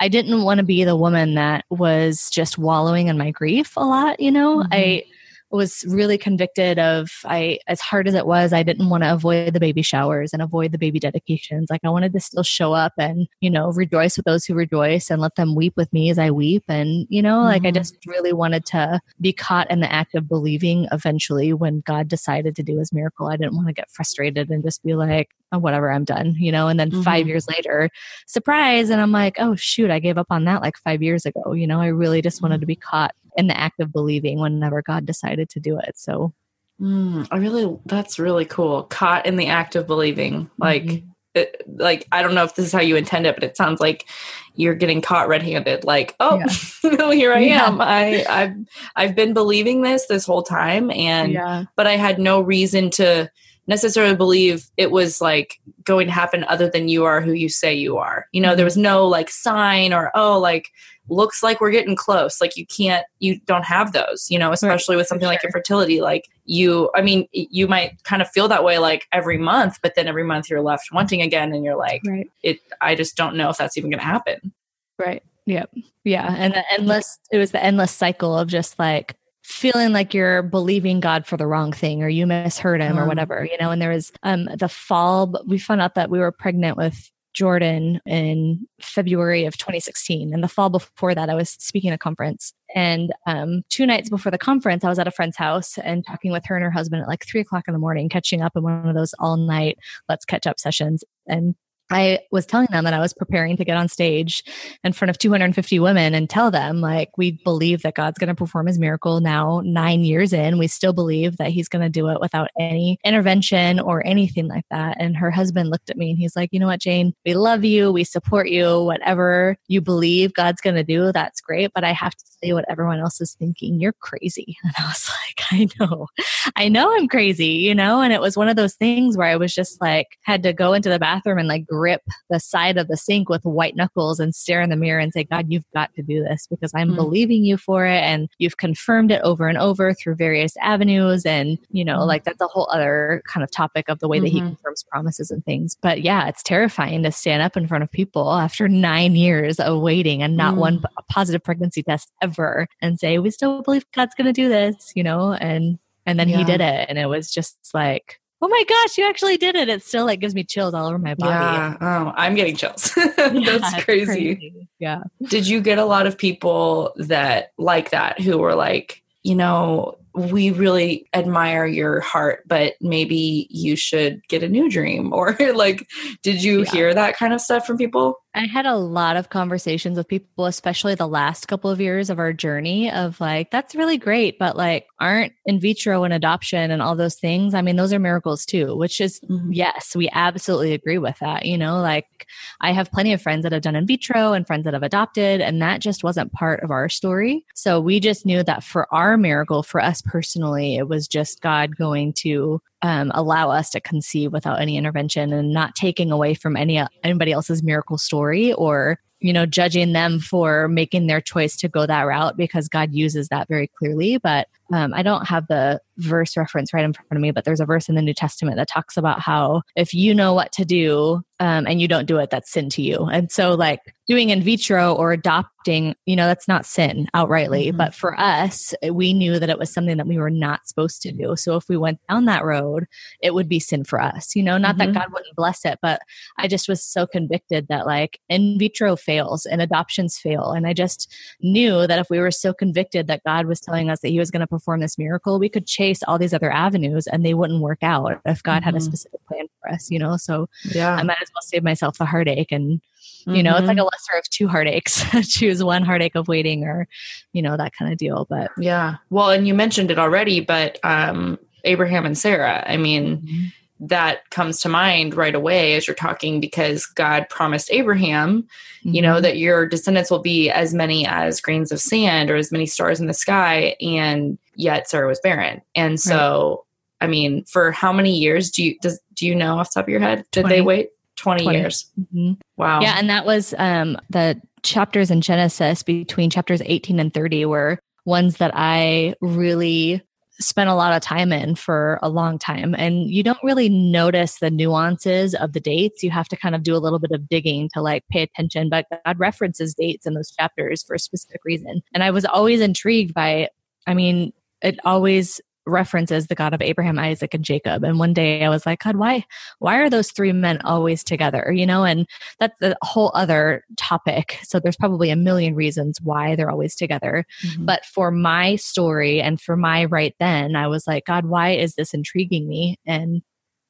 [0.00, 3.84] I didn't want to be the woman that was just wallowing in my grief a
[3.84, 4.20] lot.
[4.20, 4.72] You know, mm-hmm.
[4.72, 5.04] I,
[5.50, 9.52] was really convicted of I as hard as it was, I didn't want to avoid
[9.52, 11.68] the baby showers and avoid the baby dedications.
[11.70, 15.10] Like I wanted to still show up and, you know, rejoice with those who rejoice
[15.10, 16.64] and let them weep with me as I weep.
[16.68, 17.46] And, you know, mm-hmm.
[17.46, 17.76] like I mm-hmm.
[17.76, 22.56] just really wanted to be caught in the act of believing eventually when God decided
[22.56, 23.28] to do his miracle.
[23.28, 26.50] I didn't want to get frustrated and just be like, oh, whatever, I'm done, you
[26.50, 27.02] know, and then mm-hmm.
[27.02, 27.88] five years later,
[28.26, 28.90] surprise.
[28.90, 31.52] And I'm like, oh shoot, I gave up on that like five years ago.
[31.52, 34.82] You know, I really just wanted to be caught in the act of believing whenever
[34.82, 35.92] God decided to do it.
[35.96, 36.32] So
[36.80, 38.84] mm, I really, that's really cool.
[38.84, 40.50] Caught in the act of believing.
[40.58, 41.08] Like, mm-hmm.
[41.34, 43.80] it, like, I don't know if this is how you intend it, but it sounds
[43.80, 44.06] like
[44.54, 45.84] you're getting caught red-handed.
[45.84, 47.12] Like, oh, yeah.
[47.12, 47.66] here I yeah.
[47.66, 47.80] am.
[47.80, 48.54] I, I've,
[48.96, 50.90] I've been believing this this whole time.
[50.90, 51.64] And, yeah.
[51.76, 53.30] but I had no reason to,
[53.66, 57.74] necessarily believe it was like going to happen other than you are who you say
[57.74, 58.26] you are.
[58.32, 58.64] You know, there mm-hmm.
[58.64, 60.68] was no like sign or, oh, like
[61.08, 62.40] looks like we're getting close.
[62.40, 66.00] Like you can't, you don't have those, you know, especially with something like infertility.
[66.00, 69.94] Like you, I mean, you might kind of feel that way like every month, but
[69.94, 72.30] then every month you're left wanting again and you're like, right.
[72.42, 74.52] it, I just don't know if that's even going to happen.
[74.98, 75.22] Right.
[75.46, 75.74] Yep.
[76.04, 76.34] Yeah.
[76.36, 79.16] And the endless, it was the endless cycle of just like,
[79.46, 83.08] feeling like you're believing God for the wrong thing or you misheard him or uh-huh.
[83.08, 86.32] whatever, you know, and there was um the fall, we found out that we were
[86.32, 90.34] pregnant with Jordan in February of 2016.
[90.34, 92.54] And the fall before that, I was speaking at a conference.
[92.74, 96.32] And um, two nights before the conference, I was at a friend's house and talking
[96.32, 98.64] with her and her husband at like three o'clock in the morning, catching up in
[98.64, 99.78] one of those all night
[100.08, 101.04] let's catch up sessions.
[101.28, 101.54] And
[101.90, 104.42] I was telling them that I was preparing to get on stage
[104.82, 108.34] in front of 250 women and tell them, like, we believe that God's going to
[108.34, 110.58] perform his miracle now, nine years in.
[110.58, 114.64] We still believe that he's going to do it without any intervention or anything like
[114.70, 114.96] that.
[114.98, 117.64] And her husband looked at me and he's like, you know what, Jane, we love
[117.64, 117.92] you.
[117.92, 118.82] We support you.
[118.82, 121.70] Whatever you believe God's going to do, that's great.
[121.74, 123.80] But I have to say what everyone else is thinking.
[123.80, 124.56] You're crazy.
[124.66, 126.08] And I was like, I know,
[126.56, 128.00] I know I'm crazy, you know?
[128.00, 130.72] And it was one of those things where I was just like, had to go
[130.72, 134.34] into the bathroom and like, grip the side of the sink with white knuckles and
[134.34, 136.96] stare in the mirror and say, God, you've got to do this because I'm mm.
[136.96, 138.02] believing you for it.
[138.02, 141.26] And you've confirmed it over and over through various avenues.
[141.26, 142.06] And, you know, mm.
[142.06, 144.24] like that's a whole other kind of topic of the way mm-hmm.
[144.24, 144.48] that he mm-hmm.
[144.48, 145.76] confirms promises and things.
[145.80, 149.80] But yeah, it's terrifying to stand up in front of people after nine years of
[149.80, 150.84] waiting and not one mm.
[151.10, 155.02] positive pregnancy test ever and say, we still believe God's going to do this, you
[155.02, 156.38] know, and, and then yeah.
[156.38, 156.86] he did it.
[156.88, 159.68] And it was just like, oh my gosh, you actually did it.
[159.68, 161.30] It still like gives me chills all over my body.
[161.30, 161.76] Yeah.
[161.80, 162.92] Oh, I'm getting chills.
[163.16, 164.36] That's yeah, crazy.
[164.36, 164.68] crazy.
[164.78, 165.02] Yeah.
[165.28, 169.98] Did you get a lot of people that like that who were like, you know,
[170.14, 175.12] we really admire your heart, but maybe you should get a new dream?
[175.16, 175.88] Or like,
[176.22, 176.70] did you yeah.
[176.70, 178.20] hear that kind of stuff from people?
[178.36, 182.18] I had a lot of conversations with people, especially the last couple of years of
[182.18, 186.82] our journey, of like, that's really great, but like, aren't in vitro and adoption and
[186.82, 187.54] all those things?
[187.54, 189.52] I mean, those are miracles too, which is, mm-hmm.
[189.52, 191.46] yes, we absolutely agree with that.
[191.46, 192.26] You know, like,
[192.60, 195.40] I have plenty of friends that have done in vitro and friends that have adopted,
[195.40, 197.46] and that just wasn't part of our story.
[197.54, 201.74] So we just knew that for our miracle, for us personally, it was just God
[201.74, 206.56] going to um, allow us to conceive without any intervention and not taking away from
[206.56, 211.68] any anybody else's miracle story or you know judging them for making their choice to
[211.68, 214.18] go that route because god uses that very clearly.
[214.18, 217.60] But um, i don't have the verse reference right in front of me but there's
[217.60, 220.64] a verse in the new testament that talks about how if you know what to
[220.64, 224.30] do um, and you don't do it that's sin to you and so like doing
[224.30, 227.76] in vitro or adopting you know that's not sin outrightly mm-hmm.
[227.76, 231.12] but for us we knew that it was something that we were not supposed to
[231.12, 232.86] do so if we went down that road
[233.20, 234.92] it would be sin for us you know not mm-hmm.
[234.92, 236.00] that god wouldn't bless it but
[236.38, 240.72] i just was so convicted that like in vitro fails and adoptions fail and i
[240.72, 244.18] just knew that if we were so convicted that god was telling us that he
[244.18, 247.34] was going to perform this miracle we could chase all these other avenues and they
[247.34, 248.64] wouldn't work out if god mm-hmm.
[248.64, 248.86] had a mm-hmm.
[248.86, 252.04] specific plan for us you know so yeah i might as well save myself the
[252.04, 252.80] heartache and
[253.26, 253.58] you know mm-hmm.
[253.58, 253.88] it's like a mm-hmm.
[253.92, 256.86] lesser of two heartaches choose one heartache of waiting or
[257.32, 260.78] you know that kind of deal but yeah well and you mentioned it already but
[260.84, 263.46] um abraham and sarah i mean mm-hmm.
[263.78, 268.94] That comes to mind right away as you're talking because god promised abraham mm-hmm.
[268.94, 269.22] you know mm-hmm.
[269.22, 273.00] that your descendants will be as many as grains of sand or as many stars
[273.00, 276.62] in the sky and yet sarah was barren and so right.
[277.00, 279.84] I mean, for how many years do you does do you know off the top
[279.84, 280.24] of your head?
[280.30, 280.54] Did 20.
[280.54, 280.90] they wait?
[281.16, 281.58] 20, 20.
[281.58, 281.90] years.
[281.98, 282.32] Mm-hmm.
[282.56, 282.80] Wow.
[282.80, 282.96] Yeah.
[282.98, 288.36] And that was um, the chapters in Genesis between chapters 18 and 30 were ones
[288.36, 290.02] that I really
[290.38, 292.74] spent a lot of time in for a long time.
[292.76, 296.02] And you don't really notice the nuances of the dates.
[296.02, 298.68] You have to kind of do a little bit of digging to like pay attention.
[298.68, 301.82] But God references dates in those chapters for a specific reason.
[301.94, 303.48] And I was always intrigued by,
[303.86, 307.84] I mean, it always references the God of Abraham, Isaac, and Jacob.
[307.84, 309.24] And one day I was like, God, why,
[309.58, 311.52] why are those three men always together?
[311.52, 312.06] You know, and
[312.38, 314.38] that's a whole other topic.
[314.42, 317.24] So there's probably a million reasons why they're always together.
[317.44, 317.64] Mm-hmm.
[317.64, 321.74] But for my story and for my right then, I was like, God, why is
[321.74, 322.78] this intriguing me?
[322.86, 323.22] And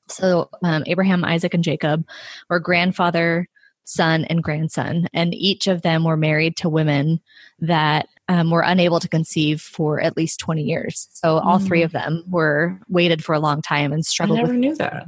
[0.09, 2.07] so um, Abraham, Isaac, and Jacob
[2.49, 3.49] were grandfather,
[3.85, 7.21] son, and grandson, and each of them were married to women
[7.61, 11.09] that um, were unable to conceive for at least 20 years.
[11.13, 11.67] So all mm.
[11.67, 14.39] three of them were waited for a long time and struggled.
[14.39, 15.07] I never knew that.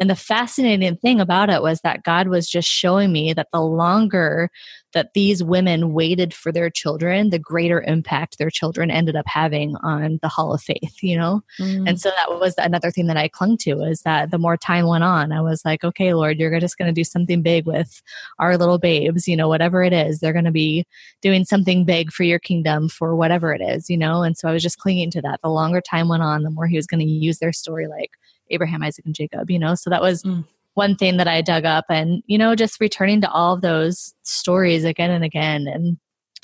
[0.00, 3.60] And the fascinating thing about it was that God was just showing me that the
[3.60, 4.50] longer
[4.94, 9.76] that these women waited for their children, the greater impact their children ended up having
[9.82, 11.42] on the Hall of Faith, you know?
[11.60, 11.88] Mm.
[11.88, 14.86] And so that was another thing that I clung to is that the more time
[14.86, 18.02] went on, I was like, okay, Lord, you're just going to do something big with
[18.38, 20.86] our little babes, you know, whatever it is, they're going to be
[21.20, 24.22] doing something big for your kingdom for whatever it is, you know?
[24.22, 25.40] And so I was just clinging to that.
[25.42, 28.10] The longer time went on, the more he was going to use their story like
[28.50, 29.74] Abraham, Isaac, and Jacob, you know?
[29.74, 30.44] So that was mm.
[30.74, 34.14] One thing that I dug up and, you know, just returning to all of those
[34.22, 35.98] stories again and again and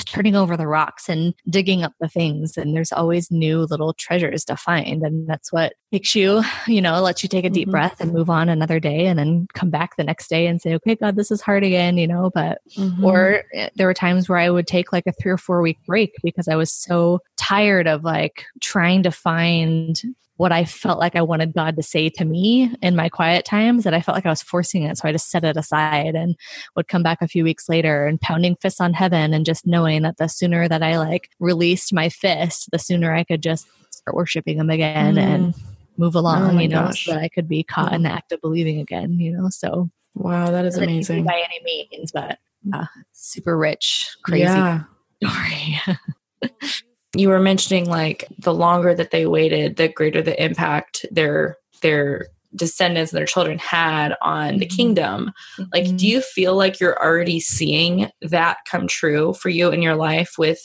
[0.05, 4.45] turning over the rocks and digging up the things and there's always new little treasures
[4.45, 7.73] to find and that's what makes you you know lets you take a deep mm-hmm.
[7.73, 10.75] breath and move on another day and then come back the next day and say
[10.75, 13.05] okay god this is hard again you know but mm-hmm.
[13.05, 15.79] or eh, there were times where i would take like a three or four week
[15.87, 20.03] break because i was so tired of like trying to find
[20.41, 23.85] what I felt like I wanted God to say to me in my quiet times
[23.85, 24.97] that I felt like I was forcing it.
[24.97, 26.35] So I just set it aside and
[26.75, 30.01] would come back a few weeks later and pounding fists on heaven and just knowing
[30.01, 34.17] that the sooner that I like released my fist, the sooner I could just start
[34.17, 35.21] worshiping him again mm.
[35.21, 35.55] and
[35.99, 37.05] move along, oh you know, gosh.
[37.05, 39.51] so that I could be caught in the act of believing again, you know.
[39.51, 41.25] So Wow, that is amazing.
[41.25, 42.39] By any means, but
[42.73, 44.85] uh, super rich, crazy yeah.
[45.23, 45.99] story.
[47.17, 52.29] you were mentioning like the longer that they waited the greater the impact their their
[52.55, 54.77] descendants and their children had on the mm-hmm.
[54.77, 55.33] kingdom.
[55.59, 55.71] Mm-hmm.
[55.73, 59.95] Like, do you feel like you're already seeing that come true for you in your
[59.95, 60.61] life with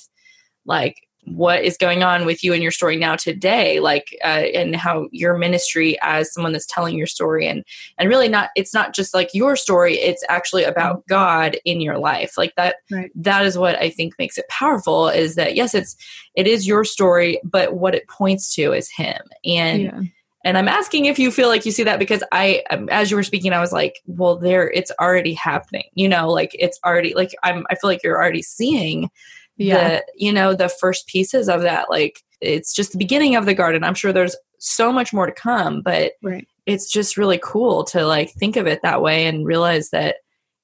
[0.65, 4.75] like what is going on with you and your story now today like uh, and
[4.75, 7.63] how your ministry as someone that's telling your story and
[7.97, 11.13] and really not it's not just like your story it's actually about mm-hmm.
[11.13, 13.11] god in your life like that right.
[13.15, 15.95] that is what i think makes it powerful is that yes it's
[16.35, 20.01] it is your story but what it points to is him and yeah.
[20.43, 23.17] and i'm asking if you feel like you see that because i um, as you
[23.17, 27.15] were speaking i was like well there it's already happening you know like it's already
[27.15, 29.09] like i'm i feel like you're already seeing
[29.57, 29.89] yeah.
[29.89, 33.53] the you know the first pieces of that like it's just the beginning of the
[33.53, 36.47] garden i'm sure there's so much more to come but right.
[36.65, 40.17] it's just really cool to like think of it that way and realize that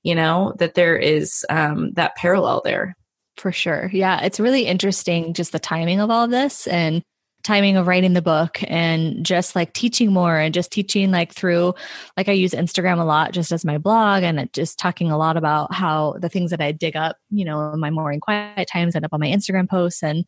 [0.04, 2.96] you know that there is um that parallel there
[3.38, 7.04] for sure yeah it's really interesting just the timing of all of this and
[7.44, 11.74] timing of writing the book and just like teaching more and just teaching like through
[12.18, 15.38] like I use Instagram a lot just as my blog and just talking a lot
[15.38, 18.96] about how the things that I dig up, you know, in my morning quiet times
[18.96, 20.04] end up on my Instagram posts.
[20.04, 20.26] And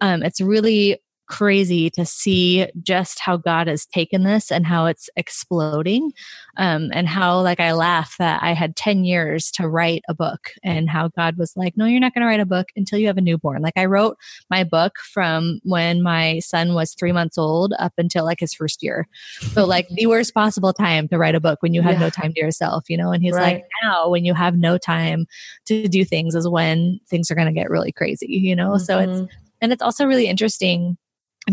[0.00, 1.00] um, it's really
[1.32, 6.12] crazy to see just how God has taken this and how it's exploding.
[6.58, 10.50] Um, and how, like, I laugh that I had 10 years to write a book,
[10.62, 13.06] and how God was like, No, you're not going to write a book until you
[13.06, 13.62] have a newborn.
[13.62, 14.18] Like, I wrote
[14.50, 18.82] my book from when my son was three months old up until like his first
[18.82, 19.08] year.
[19.54, 22.00] So, like, the worst possible time to write a book when you have yeah.
[22.00, 23.10] no time to yourself, you know?
[23.10, 23.54] And he's right.
[23.54, 25.24] like, Now, when you have no time
[25.64, 28.72] to do things, is when things are going to get really crazy, you know?
[28.72, 28.84] Mm-hmm.
[28.84, 29.36] So, it's, mm-hmm.
[29.62, 30.98] and it's also really interesting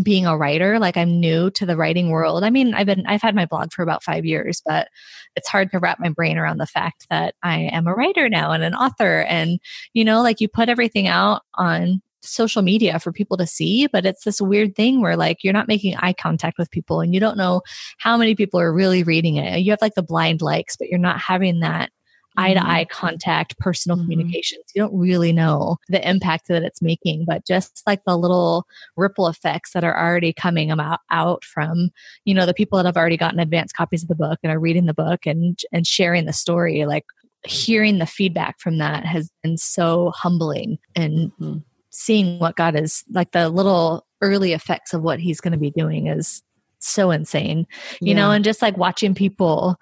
[0.02, 2.44] being a writer like i'm new to the writing world.
[2.44, 4.88] I mean i've been i've had my blog for about five years but
[5.34, 8.52] it's hard to wrap my brain around the fact that i am a writer now
[8.52, 9.22] and an author.
[9.22, 9.58] And
[9.92, 14.04] you know like you put everything out on social media for people to see but
[14.04, 17.18] it's this weird thing where like you're not making eye contact with people and you
[17.18, 17.62] don't know
[17.98, 19.60] how many people are really reading it.
[19.60, 21.90] You have like the blind likes but you're not having that
[22.36, 24.04] eye to eye contact, personal mm-hmm.
[24.04, 24.64] communications.
[24.74, 28.66] You don't really know the impact that it's making, but just like the little
[28.96, 31.90] ripple effects that are already coming about out from,
[32.24, 34.60] you know, the people that have already gotten advanced copies of the book and are
[34.60, 37.04] reading the book and and sharing the story, like
[37.44, 41.58] hearing the feedback from that has been so humbling and mm-hmm.
[41.90, 45.70] seeing what God is like the little early effects of what he's going to be
[45.70, 46.42] doing is
[46.82, 47.66] so insane
[48.00, 48.14] you yeah.
[48.14, 49.76] know and just like watching people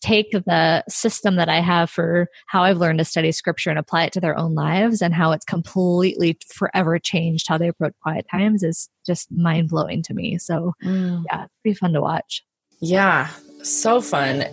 [0.00, 4.04] take the system that i have for how i've learned to study scripture and apply
[4.04, 8.26] it to their own lives and how it's completely forever changed how they approach quiet
[8.30, 10.38] times is just mind-blowing to me.
[10.38, 11.22] So mm.
[11.30, 12.44] yeah it's pretty fun to watch.
[12.80, 13.28] Yeah
[13.62, 14.44] so fun.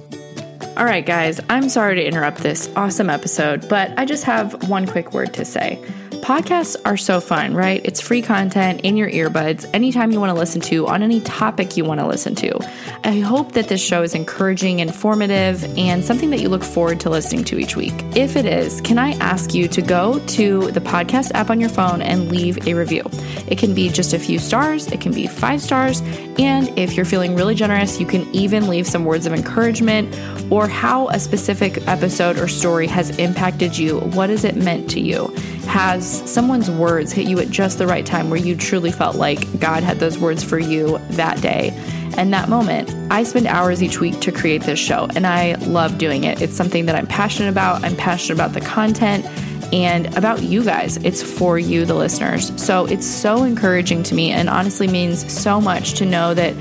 [0.76, 4.86] All right guys i'm sorry to interrupt this awesome episode but i just have one
[4.86, 5.84] quick word to say
[6.22, 7.80] Podcasts are so fun, right?
[7.86, 11.78] It's free content in your earbuds anytime you want to listen to on any topic
[11.78, 12.60] you want to listen to.
[13.06, 17.10] I hope that this show is encouraging, informative, and something that you look forward to
[17.10, 17.94] listening to each week.
[18.16, 21.70] If it is, can I ask you to go to the podcast app on your
[21.70, 23.04] phone and leave a review?
[23.48, 26.02] It can be just a few stars, it can be five stars,
[26.38, 30.14] and if you're feeling really generous, you can even leave some words of encouragement
[30.52, 34.00] or how a specific episode or story has impacted you.
[34.00, 35.34] What has it meant to you?
[35.68, 39.60] Has someone's words hit you at just the right time where you truly felt like
[39.60, 41.72] God had those words for you that day
[42.18, 42.90] and that moment.
[43.12, 46.42] I spend hours each week to create this show, and I love doing it.
[46.42, 47.84] It's something that I'm passionate about.
[47.84, 49.26] I'm passionate about the content
[49.74, 50.98] and about you guys.
[50.98, 52.52] It's for you, the listeners.
[52.62, 56.56] So it's so encouraging to me and honestly means so much to know that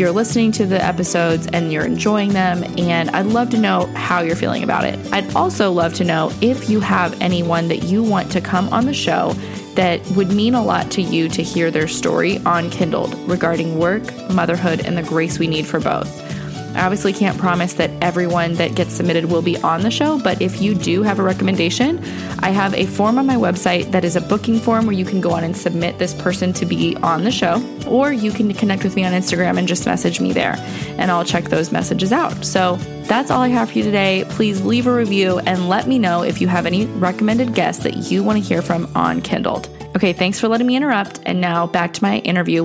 [0.00, 2.64] you're listening to the episodes and you're enjoying them.
[2.78, 4.98] And I'd love to know how you're feeling about it.
[5.12, 8.86] I'd also love to know if you have anyone that you want to come on
[8.86, 9.34] the show
[9.74, 14.02] that would mean a lot to you to hear their story on Kindled regarding work,
[14.30, 16.29] motherhood, and the grace we need for both.
[16.74, 20.40] I obviously can't promise that everyone that gets submitted will be on the show, but
[20.40, 21.98] if you do have a recommendation,
[22.38, 25.20] I have a form on my website that is a booking form where you can
[25.20, 28.84] go on and submit this person to be on the show, or you can connect
[28.84, 30.54] with me on Instagram and just message me there,
[30.96, 32.44] and I'll check those messages out.
[32.44, 34.24] So that's all I have for you today.
[34.30, 37.96] Please leave a review and let me know if you have any recommended guests that
[38.10, 39.68] you want to hear from on Kindled.
[39.96, 41.18] Okay, thanks for letting me interrupt.
[41.26, 42.64] And now back to my interview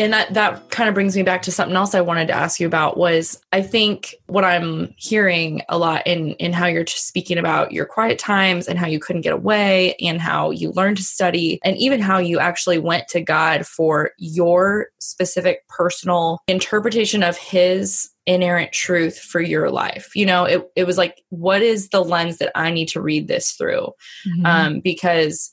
[0.00, 2.58] and that that kind of brings me back to something else I wanted to ask
[2.58, 7.36] you about was I think what I'm hearing a lot in in how you're speaking
[7.36, 11.02] about your quiet times and how you couldn't get away and how you learned to
[11.02, 17.36] study and even how you actually went to God for your specific personal interpretation of
[17.36, 20.16] his inerrant truth for your life.
[20.16, 23.28] You know, it it was like what is the lens that I need to read
[23.28, 23.92] this through?
[24.26, 24.46] Mm-hmm.
[24.46, 25.50] Um because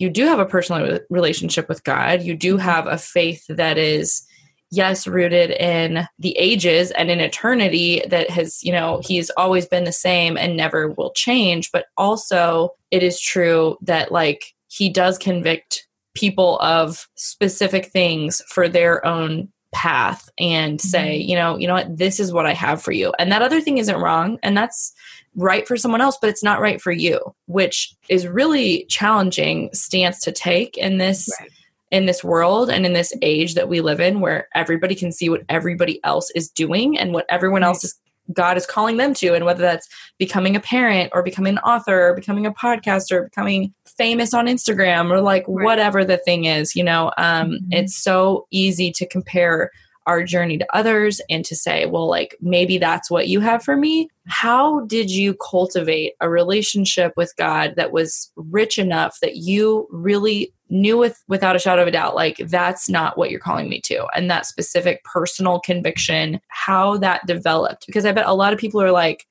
[0.00, 2.22] you do have a personal relationship with God.
[2.22, 4.26] You do have a faith that is
[4.70, 9.84] yes, rooted in the ages and in eternity that has, you know, he's always been
[9.84, 11.70] the same and never will change.
[11.72, 18.68] But also, it is true that, like, he does convict people of specific things for
[18.68, 21.28] their own path and say, mm-hmm.
[21.28, 23.12] you know, you know what, this is what I have for you.
[23.18, 24.38] And that other thing isn't wrong.
[24.42, 24.92] And that's
[25.36, 30.20] right for someone else, but it's not right for you, which is really challenging stance
[30.20, 31.50] to take in this right
[31.90, 35.28] in this world and in this age that we live in where everybody can see
[35.28, 37.98] what everybody else is doing and what everyone else is
[38.32, 42.10] God is calling them to, and whether that's becoming a parent or becoming an author
[42.10, 45.64] or becoming a podcaster, or becoming famous on Instagram or like right.
[45.64, 47.72] whatever the thing is, you know, um, mm-hmm.
[47.72, 49.72] it's so easy to compare
[50.10, 53.76] our journey to others and to say, well, like maybe that's what you have for
[53.76, 54.08] me.
[54.26, 60.52] How did you cultivate a relationship with God that was rich enough that you really
[60.68, 63.80] knew with without a shadow of a doubt like that's not what you're calling me
[63.80, 68.58] to and that specific personal conviction how that developed because i bet a lot of
[68.60, 69.26] people are like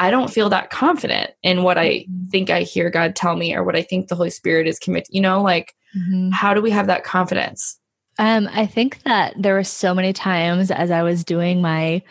[0.00, 2.24] i don't feel that confident in what i mm-hmm.
[2.24, 5.06] think i hear god tell me or what i think the holy spirit is committed
[5.12, 6.30] you know like mm-hmm.
[6.30, 7.78] how do we have that confidence
[8.18, 12.02] um, I think that there were so many times as I was doing my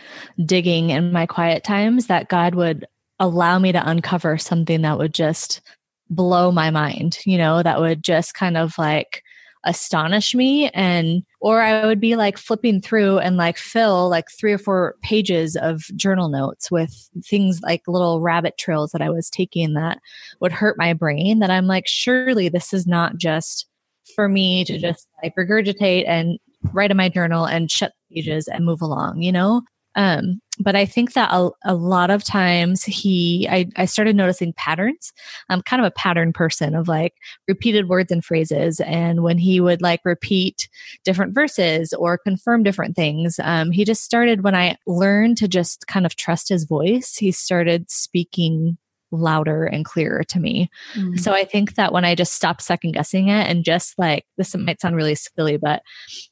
[0.45, 2.86] digging in my quiet times that God would
[3.20, 5.62] allow me to uncover something that would just
[6.10, 9.24] blow my mind, you know, that would just kind of like
[9.64, 10.70] astonish me.
[10.70, 14.95] And or I would be like flipping through and like fill like three or four
[15.01, 19.99] pages of journal notes with things like little rabbit trails that I was taking that
[20.41, 23.68] would hurt my brain that I'm like surely this is not just
[24.16, 26.39] for me to just like regurgitate and
[26.72, 29.62] write in my journal and shut pages and move along, you know?
[29.95, 34.54] Um, but I think that a, a, lot of times he, I, I started noticing
[34.54, 35.14] patterns.
[35.49, 37.14] I'm kind of a pattern person of like
[37.47, 38.80] repeated words and phrases.
[38.82, 40.68] And when he would like repeat
[41.04, 45.86] different verses or confirm different things, um, he just started when I learned to just
[45.88, 48.78] kind of trust his voice, he started speaking
[49.14, 50.70] louder and clearer to me.
[50.95, 51.18] Mm-hmm.
[51.18, 54.55] So I think that when I just stopped second guessing it and just like, this
[54.55, 55.84] might sound really silly, but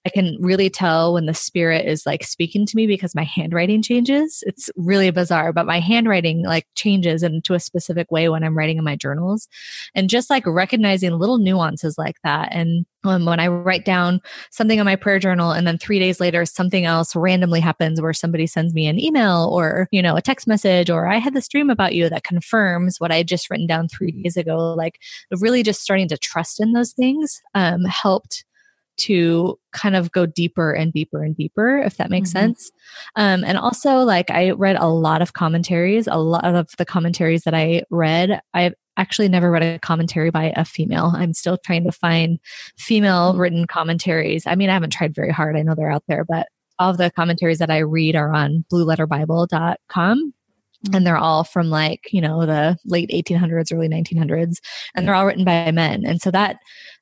[0.05, 3.82] I can really tell when the spirit is like speaking to me because my handwriting
[3.82, 4.43] changes.
[4.45, 8.77] It's really bizarre, but my handwriting like changes into a specific way when I'm writing
[8.77, 9.47] in my journals.
[9.95, 14.21] And just like recognizing little nuances like that and um, when I write down
[14.51, 18.13] something on my prayer journal and then three days later something else randomly happens where
[18.13, 21.47] somebody sends me an email or, you know, a text message or I had this
[21.47, 24.99] dream about you that confirms what I had just written down three days ago, like
[25.39, 28.45] really just starting to trust in those things um, helped
[28.97, 32.39] to kind of go deeper and deeper and deeper, if that makes mm-hmm.
[32.39, 32.71] sense.
[33.15, 36.07] Um, and also, like, I read a lot of commentaries.
[36.07, 40.53] A lot of the commentaries that I read, I've actually never read a commentary by
[40.55, 41.13] a female.
[41.15, 42.39] I'm still trying to find
[42.77, 43.39] female mm-hmm.
[43.39, 44.45] written commentaries.
[44.45, 45.55] I mean, I haven't tried very hard.
[45.55, 46.47] I know they're out there, but
[46.79, 50.33] all of the commentaries that I read are on blueletterbible.com
[50.93, 54.57] and they're all from like you know the late 1800s early 1900s
[54.95, 56.57] and they're all written by men and so that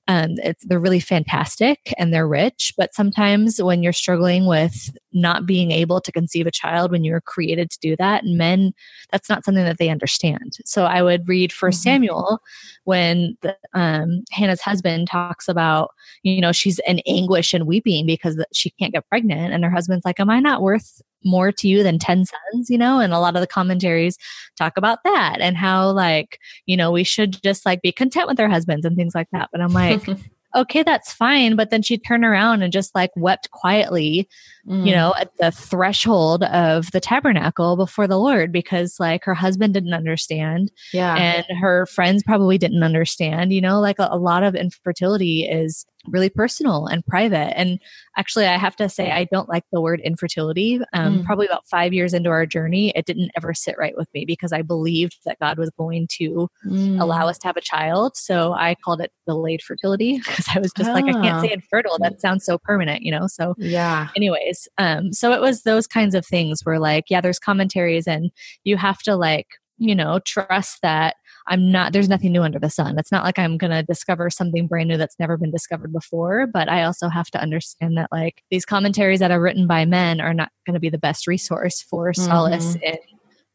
[0.10, 5.70] um, they're really fantastic and they're rich but sometimes when you're struggling with not being
[5.70, 8.74] able to conceive a child when you were created to do that and men
[9.12, 11.78] that's not something that they understand so i would read for mm-hmm.
[11.78, 12.40] samuel
[12.86, 15.92] when the, um, hannah's husband talks about
[16.24, 20.06] you know she's in anguish and weeping because she can't get pregnant and her husband's
[20.06, 23.00] like am i not worth more to you than 10 sons, you know?
[23.00, 24.18] And a lot of the commentaries
[24.58, 28.40] talk about that and how, like, you know, we should just like be content with
[28.40, 29.50] our husbands and things like that.
[29.52, 30.02] But I'm like,
[30.56, 31.56] okay, that's fine.
[31.56, 34.28] But then she turned around and just like wept quietly,
[34.70, 34.86] mm.
[34.86, 39.74] you know, at the threshold of the tabernacle before the Lord because like her husband
[39.74, 40.72] didn't understand.
[40.94, 41.16] Yeah.
[41.16, 45.86] And her friends probably didn't understand, you know, like a, a lot of infertility is
[46.08, 47.58] really personal and private.
[47.58, 47.80] And
[48.18, 50.80] actually, I have to say, I don't like the word infertility.
[50.94, 51.26] Um, mm.
[51.26, 54.54] Probably about five years into our journey, it didn't ever sit right with me because
[54.54, 57.02] I believed that God was going to mm.
[57.02, 58.16] allow us to have a child.
[58.16, 61.56] So I called it delayed fertility because I was just like, I can't say ah.
[61.56, 61.98] infertile.
[62.00, 63.28] That sounds so permanent, you know?
[63.28, 64.10] So, yeah.
[64.16, 68.32] Anyways, um, so it was those kinds of things where, like, yeah, there's commentaries and
[68.64, 69.48] you have to, like,
[69.78, 71.16] you know, trust that
[71.48, 73.00] I'm not, there's nothing new under the sun.
[73.00, 76.48] It's not like I'm going to discover something brand new that's never been discovered before.
[76.48, 80.20] But I also have to understand that, like, these commentaries that are written by men
[80.20, 82.24] are not going to be the best resource for mm-hmm.
[82.24, 82.98] solace in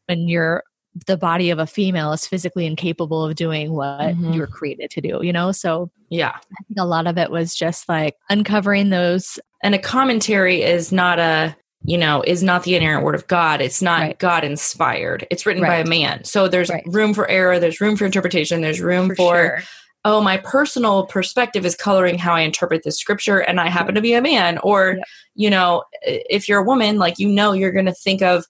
[0.07, 0.63] when you're
[1.07, 4.31] the body of a female is physically incapable of doing what mm-hmm.
[4.33, 5.51] you were created to do, you know?
[5.51, 9.37] So, yeah, I think a lot of it was just like uncovering those.
[9.61, 13.61] And a commentary is not a, you know, is not the inerrant word of God.
[13.61, 14.19] It's not right.
[14.19, 15.27] God inspired.
[15.29, 15.69] It's written right.
[15.69, 16.23] by a man.
[16.23, 16.83] So there's right.
[16.87, 19.63] room for error, there's room for interpretation, there's room for, for sure.
[20.05, 24.01] oh, my personal perspective is coloring how I interpret the scripture, and I happen to
[24.01, 24.59] be a man.
[24.59, 24.97] Or,
[25.35, 28.45] you know, if you're a woman, like, you know, you're going to think of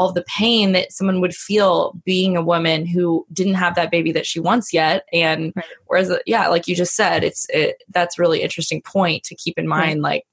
[0.00, 4.12] all the pain that someone would feel being a woman who didn't have that baby
[4.12, 5.64] that she wants yet and right.
[5.88, 9.68] whereas yeah like you just said it's it, that's really interesting point to keep in
[9.68, 10.12] mind right.
[10.12, 10.24] like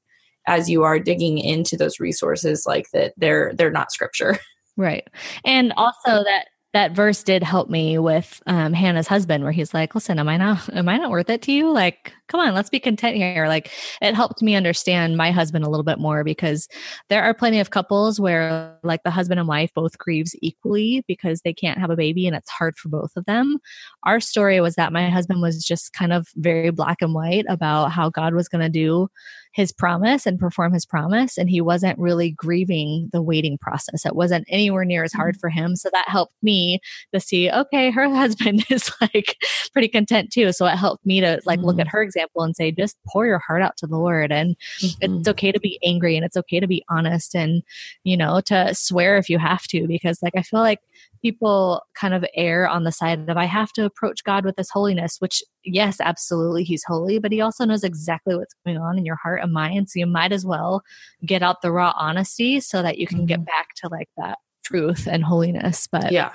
[0.48, 4.40] as you are digging into those resources like that they're they're not scripture
[4.78, 5.10] right
[5.44, 9.96] and also that that verse did help me with um, Hannah's husband, where he's like,
[9.96, 11.72] "Listen, am I not am I not worth it to you?
[11.72, 13.72] Like, come on, let's be content here." Like,
[14.02, 16.68] it helped me understand my husband a little bit more because
[17.10, 21.42] there are plenty of couples where like the husband and wife both grieves equally because
[21.42, 23.58] they can't have a baby and it's hard for both of them.
[24.04, 27.92] Our story was that my husband was just kind of very black and white about
[27.92, 29.10] how God was going to do
[29.54, 31.36] his promise and perform his promise.
[31.36, 34.06] And he wasn't really grieving the waiting process.
[34.06, 35.40] It wasn't anywhere near as hard mm-hmm.
[35.40, 35.76] for him.
[35.76, 36.80] So that helped me
[37.12, 39.36] to see, okay, her husband is like
[39.74, 40.52] pretty content too.
[40.52, 41.98] So it helped me to like look at mm-hmm.
[41.98, 44.32] her example and say, just pour your heart out to the Lord.
[44.32, 45.18] And mm-hmm.
[45.18, 47.64] it's okay to be angry and it's okay to be honest and,
[48.04, 50.80] you know, to swear if you have to, because like I feel like
[51.22, 54.70] people kind of err on the side of I have to approach God with this
[54.70, 59.06] holiness, which yes, absolutely he's holy, but he also knows exactly what's going on in
[59.06, 59.90] your heart and mind.
[59.90, 60.84] So you might as well
[61.26, 63.46] get out the raw honesty so that you can get mm-hmm.
[63.46, 65.88] back to like that truth and holiness.
[65.88, 66.34] But yeah,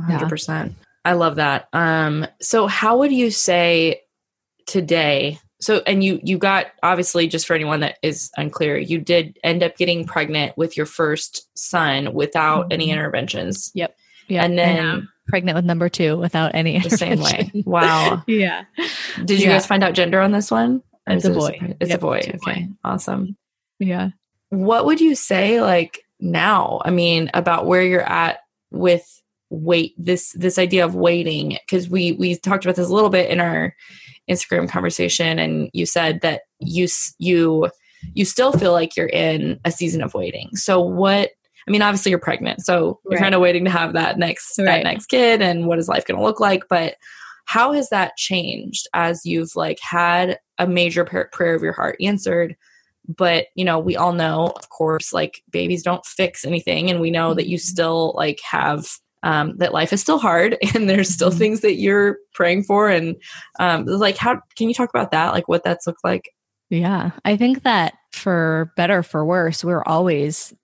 [0.00, 0.66] 100%.
[0.66, 0.72] Yeah.
[1.04, 1.68] I love that.
[1.72, 4.02] Um so how would you say
[4.68, 9.36] today so and you you got obviously just for anyone that is unclear you did
[9.42, 12.72] end up getting pregnant with your first son without mm-hmm.
[12.72, 13.96] any interventions yep
[14.28, 14.44] yeah.
[14.44, 17.50] And then and pregnant with number two without any the same way.
[17.66, 18.22] Wow.
[18.26, 18.64] yeah.
[19.24, 19.54] Did you yeah.
[19.54, 20.82] guys find out gender on this one?
[21.06, 21.58] It's a boy.
[21.80, 22.18] It's yep, a boy.
[22.18, 22.36] Okay.
[22.44, 22.68] Boy.
[22.84, 23.36] Awesome.
[23.78, 24.10] Yeah.
[24.50, 26.80] What would you say like now?
[26.84, 28.40] I mean, about where you're at
[28.70, 29.17] with
[29.50, 33.30] wait this this idea of waiting because we we talked about this a little bit
[33.30, 33.74] in our
[34.28, 36.86] Instagram conversation and you said that you
[37.18, 37.70] you
[38.14, 40.54] you still feel like you're in a season of waiting.
[40.54, 41.30] So what
[41.66, 44.66] I mean, obviously you're pregnant, so you're kind of waiting to have that next right.
[44.66, 46.64] that next kid, and what is life going to look like?
[46.68, 46.94] But
[47.44, 52.56] how has that changed as you've like had a major prayer of your heart answered?
[53.06, 57.10] But you know, we all know, of course, like babies don't fix anything, and we
[57.10, 57.72] know that you mm-hmm.
[57.72, 58.86] still like have
[59.22, 61.38] um, that life is still hard and there's still mm-hmm.
[61.38, 63.16] things that you're praying for and
[63.58, 66.30] um, like how can you talk about that like what that's looked like
[66.70, 70.54] yeah i think that for better for worse we're always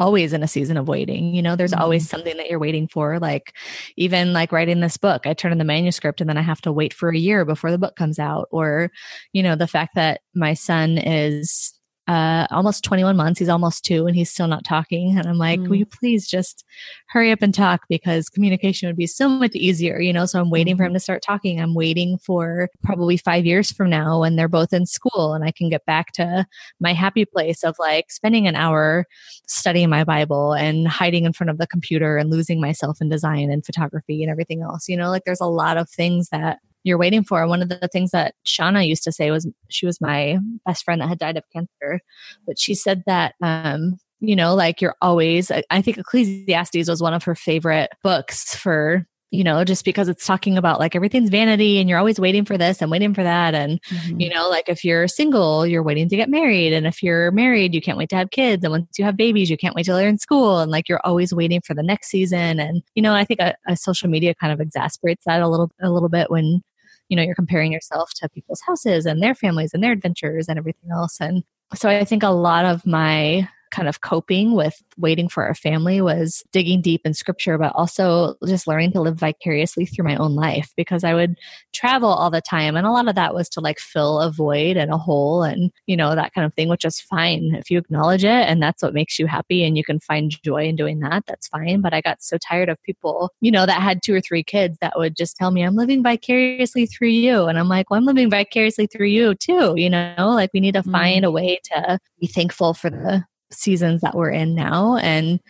[0.00, 1.34] always in a season of waiting.
[1.34, 1.82] You know, there's mm-hmm.
[1.82, 3.20] always something that you're waiting for.
[3.20, 3.54] Like
[3.96, 6.72] even like writing this book, I turn in the manuscript and then I have to
[6.72, 8.48] wait for a year before the book comes out.
[8.50, 8.90] Or,
[9.32, 11.78] you know, the fact that my son is
[12.10, 13.38] uh, almost 21 months.
[13.38, 15.16] He's almost two and he's still not talking.
[15.16, 15.68] And I'm like, mm.
[15.68, 16.64] will you please just
[17.06, 20.26] hurry up and talk because communication would be so much easier, you know?
[20.26, 20.94] So I'm waiting for him mm-hmm.
[20.94, 21.60] to start talking.
[21.60, 25.52] I'm waiting for probably five years from now when they're both in school and I
[25.52, 26.44] can get back to
[26.80, 29.06] my happy place of like spending an hour
[29.46, 33.52] studying my Bible and hiding in front of the computer and losing myself in design
[33.52, 34.88] and photography and everything else.
[34.88, 37.46] You know, like there's a lot of things that you're waiting for.
[37.46, 41.00] One of the things that Shauna used to say was she was my best friend
[41.00, 42.00] that had died of cancer,
[42.46, 45.50] but she said that um, you know, like you're always.
[45.50, 50.26] I think Ecclesiastes was one of her favorite books for you know, just because it's
[50.26, 53.54] talking about like everything's vanity and you're always waiting for this and waiting for that.
[53.54, 54.20] And, mm-hmm.
[54.20, 56.72] you know, like if you're single, you're waiting to get married.
[56.72, 58.64] And if you're married, you can't wait to have kids.
[58.64, 60.58] And once you have babies, you can't wait till they're in school.
[60.58, 62.58] And like you're always waiting for the next season.
[62.58, 65.70] And, you know, I think a, a social media kind of exasperates that a little,
[65.80, 66.62] a little bit when
[67.10, 70.58] you know you're comparing yourself to people's houses and their families and their adventures and
[70.58, 71.20] everything else.
[71.20, 71.44] And
[71.74, 76.00] so i think a lot of my kind of coping with waiting for our family
[76.00, 80.34] was digging deep in scripture, but also just learning to live vicariously through my own
[80.34, 81.36] life because I would
[81.72, 82.76] travel all the time.
[82.76, 85.70] And a lot of that was to like fill a void and a hole and,
[85.86, 87.54] you know, that kind of thing, which is fine.
[87.54, 90.64] If you acknowledge it and that's what makes you happy and you can find joy
[90.64, 91.80] in doing that, that's fine.
[91.80, 94.78] But I got so tired of people, you know, that had two or three kids
[94.80, 97.46] that would just tell me, I'm living vicariously through you.
[97.46, 99.74] And I'm like, well, I'm living vicariously through you too.
[99.76, 101.28] You know, like we need to find mm.
[101.28, 105.40] a way to be thankful for the seasons that we're in now and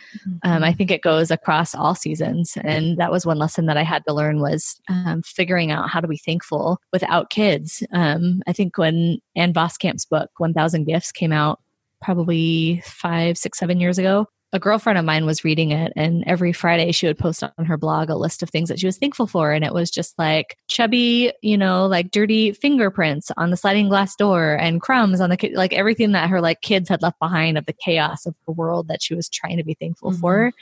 [0.43, 0.77] um, i mm-hmm.
[0.77, 4.15] think it goes across all seasons and that was one lesson that i had to
[4.15, 9.19] learn was um, figuring out how to be thankful without kids um, i think when
[9.37, 11.61] ann voskamp's book 1000 gifts came out
[12.01, 16.53] probably five six seven years ago a girlfriend of mine was reading it and every
[16.53, 19.27] friday she would post on her blog a list of things that she was thankful
[19.27, 23.89] for and it was just like chubby you know like dirty fingerprints on the sliding
[23.89, 27.57] glass door and crumbs on the like everything that her like kids had left behind
[27.57, 30.21] of the chaos of the world that she was trying to be thankful mm-hmm.
[30.21, 30.53] for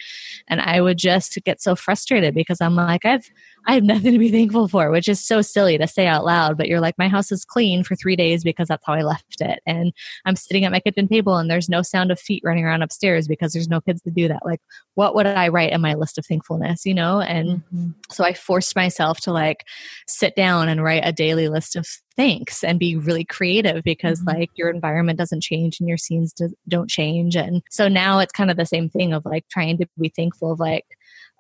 [0.49, 3.31] and i would just get so frustrated because i'm like i've
[3.67, 6.57] I have nothing to be thankful for, which is so silly to say out loud.
[6.57, 9.41] But you're like, my house is clean for three days because that's how I left
[9.41, 9.61] it.
[9.67, 9.93] And
[10.25, 13.29] I'm sitting at my kitchen table and there's no sound of feet running around upstairs
[13.29, 14.45] because there's no kids to do that.
[14.45, 14.61] Like,
[14.95, 17.21] what would I write in my list of thankfulness, you know?
[17.21, 17.91] And mm-hmm.
[18.11, 19.65] so I forced myself to like
[20.07, 21.87] sit down and write a daily list of
[22.17, 24.39] thanks and be really creative because mm-hmm.
[24.39, 27.37] like your environment doesn't change and your scenes do, don't change.
[27.37, 30.53] And so now it's kind of the same thing of like trying to be thankful
[30.53, 30.85] of like,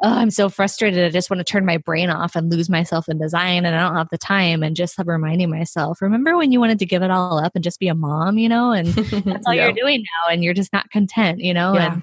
[0.02, 1.04] oh, I'm so frustrated.
[1.04, 3.80] I just want to turn my brain off and lose myself in design and I
[3.80, 7.10] don't have the time and just reminding myself, remember when you wanted to give it
[7.10, 9.64] all up and just be a mom, you know, and that's all yeah.
[9.64, 11.74] you're doing now and you're just not content, you know?
[11.74, 11.92] Yeah.
[11.94, 12.02] And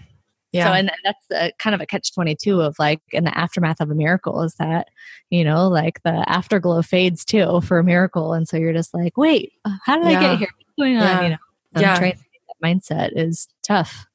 [0.52, 0.66] yeah.
[0.66, 3.90] so, and that's a, kind of a catch 22 of like in the aftermath of
[3.90, 4.90] a miracle is that,
[5.30, 8.34] you know, like the afterglow fades too for a miracle.
[8.34, 10.20] And so you're just like, wait, uh, how did yeah.
[10.20, 10.50] I get here?
[10.58, 11.24] What's going on?
[11.24, 11.38] You know,
[11.78, 11.98] yeah.
[11.98, 14.06] trying to that mindset is tough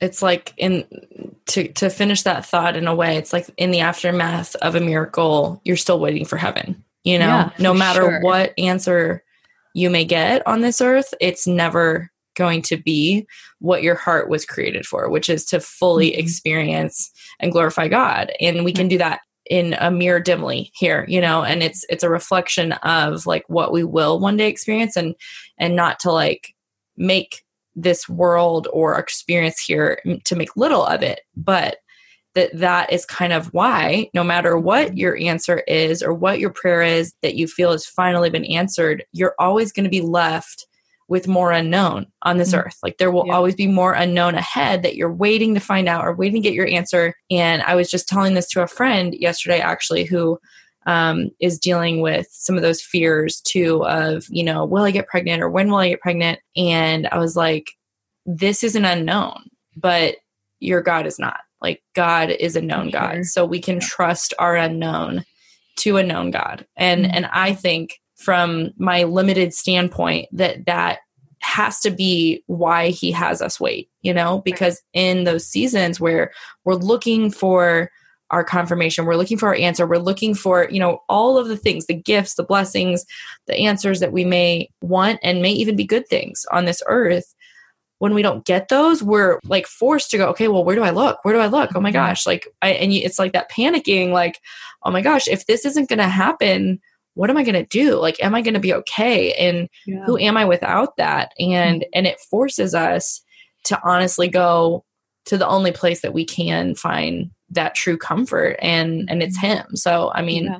[0.00, 0.84] it's like in
[1.46, 4.80] to to finish that thought in a way it's like in the aftermath of a
[4.80, 8.20] miracle you're still waiting for heaven you know yeah, no matter sure.
[8.20, 9.22] what answer
[9.74, 13.26] you may get on this earth it's never going to be
[13.60, 16.20] what your heart was created for which is to fully mm-hmm.
[16.20, 21.20] experience and glorify god and we can do that in a mirror dimly here you
[21.20, 25.14] know and it's it's a reflection of like what we will one day experience and
[25.58, 26.54] and not to like
[26.96, 27.45] make
[27.76, 31.76] this world or experience here to make little of it but
[32.34, 36.50] that that is kind of why no matter what your answer is or what your
[36.50, 40.66] prayer is that you feel has finally been answered you're always going to be left
[41.08, 42.66] with more unknown on this mm-hmm.
[42.66, 43.34] earth like there will yeah.
[43.34, 46.54] always be more unknown ahead that you're waiting to find out or waiting to get
[46.54, 50.38] your answer and i was just telling this to a friend yesterday actually who
[50.86, 55.08] um, is dealing with some of those fears too of you know will i get
[55.08, 57.72] pregnant or when will i get pregnant and i was like
[58.24, 60.16] this is an unknown but
[60.60, 63.00] your god is not like god is a known sure.
[63.00, 63.86] god so we can yeah.
[63.86, 65.24] trust our unknown
[65.76, 67.14] to a known god and mm-hmm.
[67.14, 71.00] and i think from my limited standpoint that that
[71.40, 76.32] has to be why he has us wait you know because in those seasons where
[76.64, 77.90] we're looking for
[78.30, 79.04] our confirmation.
[79.04, 79.86] We're looking for our answer.
[79.86, 83.04] We're looking for you know all of the things the gifts the blessings
[83.46, 87.34] the answers that we may want and may even be good things on this earth.
[87.98, 90.90] When we don't get those we're like forced to go okay well where do i
[90.90, 91.18] look?
[91.22, 91.70] Where do i look?
[91.74, 91.94] Oh my mm-hmm.
[91.94, 94.40] gosh like i and it's like that panicking like
[94.82, 96.80] oh my gosh if this isn't going to happen
[97.14, 97.96] what am i going to do?
[97.96, 99.32] Like am i going to be okay?
[99.32, 100.04] And yeah.
[100.04, 101.32] who am i without that?
[101.38, 101.90] And mm-hmm.
[101.94, 103.22] and it forces us
[103.64, 104.84] to honestly go
[105.26, 109.58] to the only place that we can find that true comfort and and it's mm-hmm.
[109.58, 110.58] him so i mean yeah.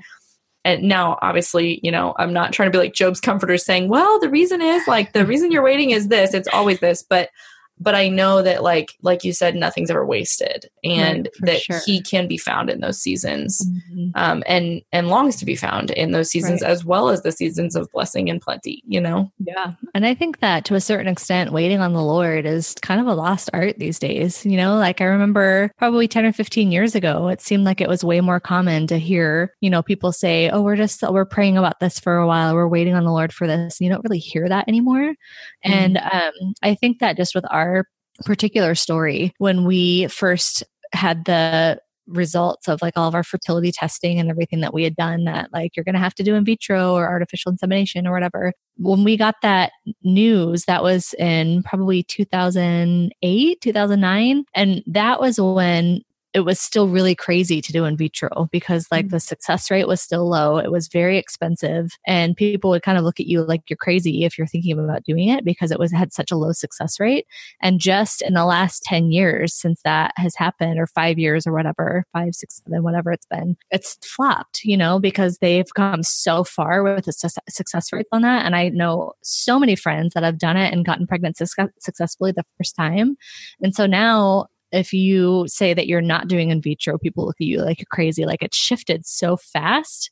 [0.64, 4.18] and now obviously you know i'm not trying to be like job's comforter saying well
[4.20, 7.30] the reason is like the reason you're waiting is this it's always this but
[7.78, 11.80] but I know that like like you said, nothing's ever wasted, and right, that sure.
[11.84, 14.08] he can be found in those seasons, mm-hmm.
[14.14, 16.70] um, and and longs to be found in those seasons right.
[16.70, 18.82] as well as the seasons of blessing and plenty.
[18.86, 19.74] You know, yeah.
[19.94, 23.06] And I think that to a certain extent, waiting on the Lord is kind of
[23.06, 24.44] a lost art these days.
[24.46, 27.88] You know, like I remember probably ten or fifteen years ago, it seemed like it
[27.88, 31.58] was way more common to hear you know people say, "Oh, we're just we're praying
[31.58, 34.04] about this for a while, we're waiting on the Lord for this." And you don't
[34.04, 35.72] really hear that anymore, mm-hmm.
[35.72, 37.84] and um, I think that just with our our
[38.24, 40.62] particular story when we first
[40.92, 44.94] had the results of like all of our fertility testing and everything that we had
[44.94, 48.12] done that like you're going to have to do in vitro or artificial insemination or
[48.12, 49.72] whatever when we got that
[50.04, 56.00] news that was in probably 2008 2009 and that was when
[56.36, 59.14] it was still really crazy to do in vitro because like mm-hmm.
[59.14, 60.58] the success rate was still low.
[60.58, 64.22] It was very expensive and people would kind of look at you like you're crazy
[64.26, 67.24] if you're thinking about doing it because it was had such a low success rate.
[67.62, 71.54] And just in the last 10 years since that has happened or five years or
[71.54, 76.44] whatever, five, six, seven, whatever it's been, it's flopped, you know, because they've come so
[76.44, 78.44] far with the su- success rates on that.
[78.44, 81.46] And I know so many friends that have done it and gotten pregnant su-
[81.78, 83.16] successfully the first time.
[83.62, 87.46] And so now if you say that you're not doing in vitro, people look at
[87.46, 88.24] you like you're crazy.
[88.24, 90.10] Like it shifted so fast.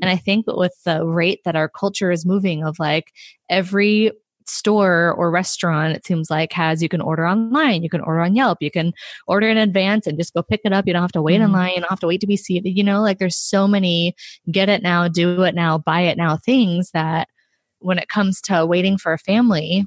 [0.00, 3.12] And I think with the rate that our culture is moving, of like
[3.48, 4.12] every
[4.46, 8.34] store or restaurant, it seems like has you can order online, you can order on
[8.34, 8.92] Yelp, you can
[9.26, 10.86] order in advance and just go pick it up.
[10.86, 11.44] You don't have to wait mm-hmm.
[11.44, 12.70] in line, you don't have to wait to be seated.
[12.70, 14.14] You know, like there's so many
[14.50, 17.28] get it now, do it now, buy it now things that
[17.78, 19.86] when it comes to waiting for a family,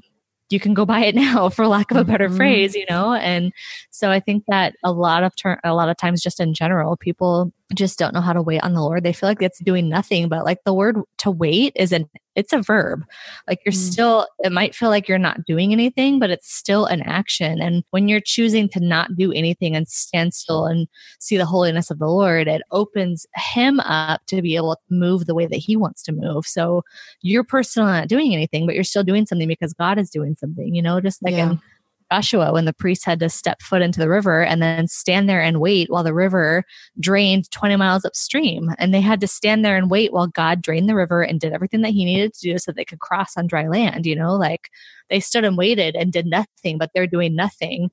[0.50, 2.36] you can go buy it now for lack of a better mm-hmm.
[2.36, 3.52] phrase you know and
[3.90, 6.96] so i think that a lot of ter- a lot of times just in general
[6.96, 9.88] people just don't know how to wait on the lord they feel like it's doing
[9.88, 13.04] nothing but like the word to wait is an it's a verb
[13.48, 13.90] like you're mm-hmm.
[13.90, 17.84] still it might feel like you're not doing anything but it's still an action and
[17.90, 21.98] when you're choosing to not do anything and stand still and see the holiness of
[21.98, 25.76] the lord it opens him up to be able to move the way that he
[25.76, 26.82] wants to move so
[27.22, 30.74] you're personally not doing anything but you're still doing something because god is doing something,
[30.74, 31.50] you know, just like yeah.
[31.50, 31.60] in
[32.14, 35.40] Joshua when the priest had to step foot into the river and then stand there
[35.40, 36.62] and wait while the river
[37.00, 38.70] drained 20 miles upstream.
[38.78, 41.52] And they had to stand there and wait while God drained the river and did
[41.52, 44.34] everything that he needed to do so they could cross on dry land, you know,
[44.34, 44.70] like
[45.10, 47.90] they stood and waited and did nothing, but they're doing nothing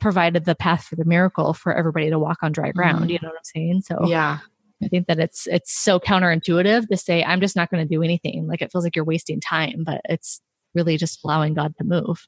[0.00, 3.06] provided the path for the miracle for everybody to walk on dry ground.
[3.06, 3.10] Mm.
[3.10, 3.82] You know what I'm saying?
[3.82, 4.38] So yeah.
[4.82, 8.02] I think that it's it's so counterintuitive to say I'm just not going to do
[8.02, 8.46] anything.
[8.46, 10.40] Like it feels like you're wasting time, but it's
[10.74, 12.26] really just allowing God to move.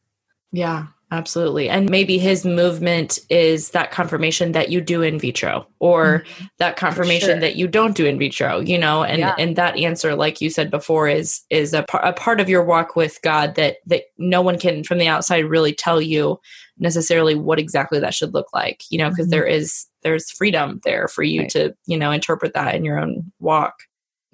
[0.52, 1.68] Yeah, absolutely.
[1.68, 6.44] And maybe his movement is that confirmation that you do in vitro or mm-hmm.
[6.58, 7.40] that confirmation sure.
[7.40, 9.34] that you don't do in vitro, you know, and yeah.
[9.38, 12.64] and that answer like you said before is is a, par- a part of your
[12.64, 16.40] walk with God that that no one can from the outside really tell you
[16.78, 19.88] necessarily what exactly that should look like, you know, because mm-hmm.
[20.02, 21.50] there's freedom there for you right.
[21.50, 23.74] to, you know, interpret that in your own walk.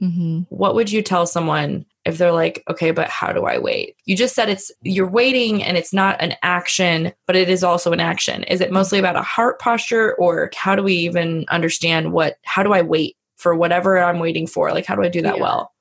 [0.01, 0.43] Mm-hmm.
[0.49, 3.97] What would you tell someone if they're like, okay, but how do I wait?
[4.05, 7.93] You just said it's you're waiting and it's not an action, but it is also
[7.93, 8.45] an action.
[8.45, 12.63] Is it mostly about a heart posture or how do we even understand what how
[12.63, 14.71] do I wait for whatever I'm waiting for?
[14.71, 15.43] Like how do I do that yeah.
[15.43, 15.73] well?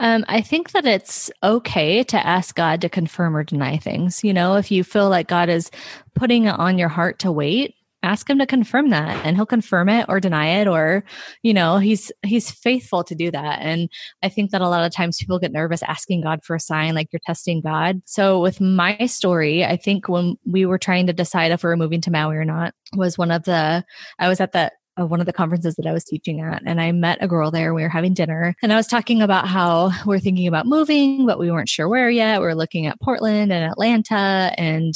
[0.00, 4.24] Um, I think that it's okay to ask God to confirm or deny things.
[4.24, 5.70] You know, if you feel like God is
[6.14, 9.88] putting it on your heart to wait, ask him to confirm that and he'll confirm
[9.88, 11.04] it or deny it or
[11.42, 13.88] you know he's he's faithful to do that and
[14.22, 16.94] i think that a lot of times people get nervous asking god for a sign
[16.94, 21.12] like you're testing god so with my story i think when we were trying to
[21.12, 23.82] decide if we were moving to maui or not was one of the
[24.18, 26.62] i was at the of one of the conferences that I was teaching at.
[26.64, 27.74] And I met a girl there.
[27.74, 31.38] We were having dinner and I was talking about how we're thinking about moving, but
[31.38, 32.40] we weren't sure where yet.
[32.40, 34.94] We are looking at Portland and Atlanta and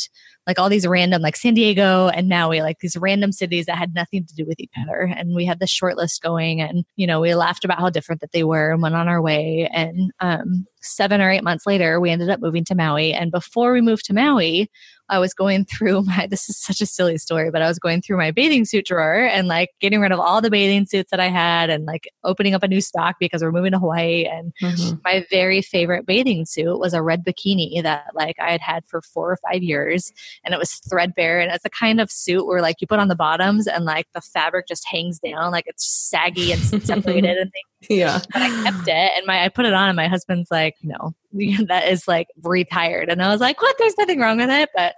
[0.48, 3.94] like all these random like San Diego and Maui, like these random cities that had
[3.94, 5.02] nothing to do with each other.
[5.02, 8.22] And we had this short list going and, you know, we laughed about how different
[8.22, 9.68] that they were and went on our way.
[9.70, 13.12] And um, seven or eight months later, we ended up moving to Maui.
[13.12, 14.70] And before we moved to Maui,
[15.08, 18.02] I was going through my, this is such a silly story, but I was going
[18.02, 21.20] through my bathing suit drawer and like getting rid of all the bathing suits that
[21.20, 24.24] I had and like opening up a new stock because we're moving to Hawaii.
[24.24, 24.96] And mm-hmm.
[25.04, 29.00] my very favorite bathing suit was a red bikini that like I had had for
[29.02, 30.12] four or five years
[30.44, 31.40] and it was threadbare.
[31.40, 34.06] And it's a kind of suit where like you put on the bottoms and like
[34.14, 38.20] the fabric just hangs down, like it's saggy and separated and things yeah.
[38.32, 41.14] But I kept it and my I put it on and my husband's like, no,
[41.68, 43.08] that is like retired.
[43.08, 43.76] And I was like, what?
[43.78, 44.70] There's nothing wrong with it.
[44.74, 44.94] But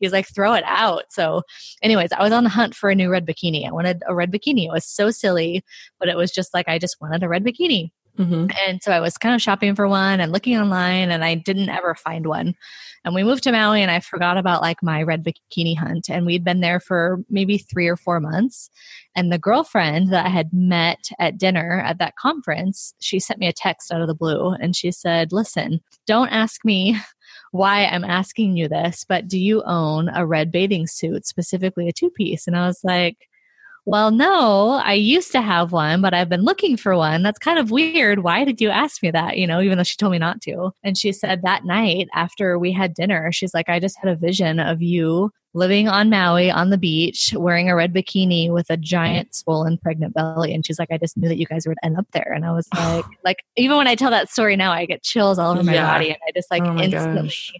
[0.00, 1.04] he's like, throw it out.
[1.10, 1.42] So,
[1.82, 3.66] anyways, I was on the hunt for a new red bikini.
[3.66, 4.66] I wanted a red bikini.
[4.66, 5.62] It was so silly,
[5.98, 7.90] but it was just like, I just wanted a red bikini.
[8.18, 8.46] Mm-hmm.
[8.66, 11.68] And so I was kind of shopping for one and looking online, and I didn't
[11.68, 12.54] ever find one.
[13.04, 16.08] And we moved to Maui, and I forgot about like my red bikini hunt.
[16.08, 18.70] And we'd been there for maybe three or four months.
[19.14, 23.46] And the girlfriend that I had met at dinner at that conference, she sent me
[23.46, 26.98] a text out of the blue, and she said, "Listen, don't ask me."
[27.52, 31.92] Why I'm asking you this, but do you own a red bathing suit, specifically a
[31.92, 32.46] two piece?
[32.46, 33.28] And I was like,
[33.86, 37.22] well, no, I used to have one, but I've been looking for one.
[37.22, 38.24] That's kind of weird.
[38.24, 39.38] Why did you ask me that?
[39.38, 40.72] You know, even though she told me not to.
[40.82, 44.16] And she said that night after we had dinner, she's like, I just had a
[44.16, 48.76] vision of you living on Maui on the beach, wearing a red bikini with a
[48.76, 50.52] giant swollen pregnant belly.
[50.52, 52.32] And she's like, I just knew that you guys would end up there.
[52.34, 55.38] And I was like, like, even when I tell that story now, I get chills
[55.38, 55.92] all over my yeah.
[55.92, 56.08] body.
[56.08, 57.52] And I just like oh instantly gosh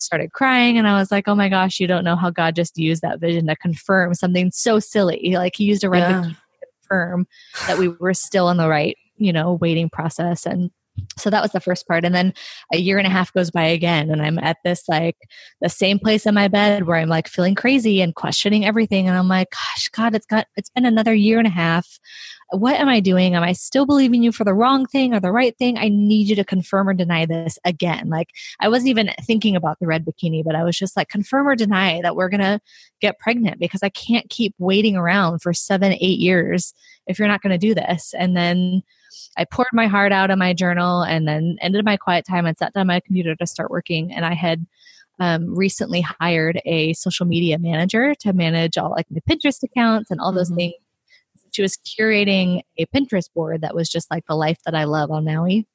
[0.00, 2.78] started crying and I was like, oh my gosh, you don't know how God just
[2.78, 5.34] used that vision to confirm something so silly.
[5.34, 6.22] Like he used a red yeah.
[6.22, 6.36] to
[6.82, 7.26] confirm
[7.66, 10.46] that we were still in the right, you know, waiting process.
[10.46, 10.70] And
[11.16, 12.04] so that was the first part.
[12.04, 12.34] And then
[12.72, 14.10] a year and a half goes by again.
[14.10, 15.16] And I'm at this like
[15.60, 19.08] the same place in my bed where I'm like feeling crazy and questioning everything.
[19.08, 21.98] And I'm like, gosh, God, it's got, it's been another year and a half
[22.50, 23.34] what am I doing?
[23.34, 25.76] Am I still believing you for the wrong thing or the right thing?
[25.76, 28.08] I need you to confirm or deny this again.
[28.08, 28.30] Like
[28.60, 31.54] I wasn't even thinking about the red bikini, but I was just like, confirm or
[31.54, 32.60] deny that we're going to
[33.00, 36.72] get pregnant because I can't keep waiting around for seven, eight years
[37.06, 38.14] if you're not going to do this.
[38.18, 38.82] And then
[39.36, 42.56] I poured my heart out in my journal and then ended my quiet time and
[42.56, 44.12] sat down my computer to start working.
[44.12, 44.66] And I had
[45.20, 50.20] um, recently hired a social media manager to manage all like my Pinterest accounts and
[50.20, 50.56] all those mm-hmm.
[50.56, 50.74] things
[51.58, 55.10] she was curating a Pinterest board that was just like the life that I love
[55.10, 55.66] on Maui.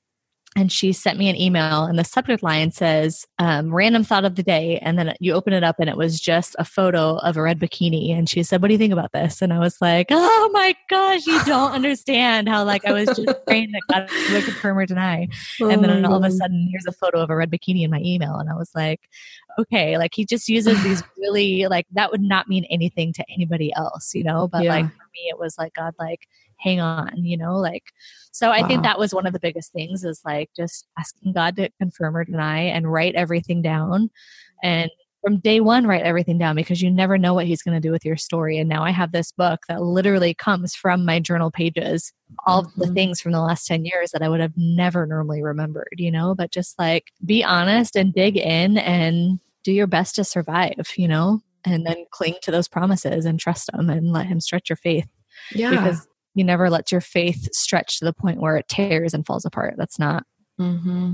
[0.55, 4.35] And she sent me an email and the subject line says um, random thought of
[4.35, 4.77] the day.
[4.79, 7.59] And then you open it up and it was just a photo of a red
[7.59, 8.15] bikini.
[8.15, 9.41] And she said what do you think about this?
[9.41, 13.45] And i was like oh my gosh you don't understand how like i was just
[13.45, 15.27] praying that god would confirm or deny.
[15.61, 17.91] Oh and then all of a sudden here's a photo of a red bikini in
[17.91, 19.01] my email and i was like
[19.59, 19.97] okay.
[19.97, 24.13] Like he just uses these really like that would not mean anything to anybody else
[24.13, 24.47] you know?
[24.47, 24.75] But yeah.
[24.75, 26.27] like for me it was like god like
[26.63, 27.83] hang on you know like
[28.33, 28.67] so I wow.
[28.67, 32.17] think that was one of the biggest things is like just asking God to confirm
[32.17, 34.09] or deny and write everything down.
[34.63, 34.89] And
[35.21, 37.91] from day one, write everything down because you never know what he's going to do
[37.91, 38.57] with your story.
[38.57, 42.11] And now I have this book that literally comes from my journal pages,
[42.47, 42.81] all mm-hmm.
[42.81, 46.11] the things from the last 10 years that I would have never normally remembered, you
[46.11, 50.91] know, but just like be honest and dig in and do your best to survive,
[50.97, 54.69] you know, and then cling to those promises and trust them and let him stretch
[54.71, 55.07] your faith.
[55.53, 55.69] Yeah.
[55.69, 59.45] Because you never let your faith stretch to the point where it tears and falls
[59.45, 59.75] apart.
[59.77, 60.25] That's not
[60.59, 61.13] mm-hmm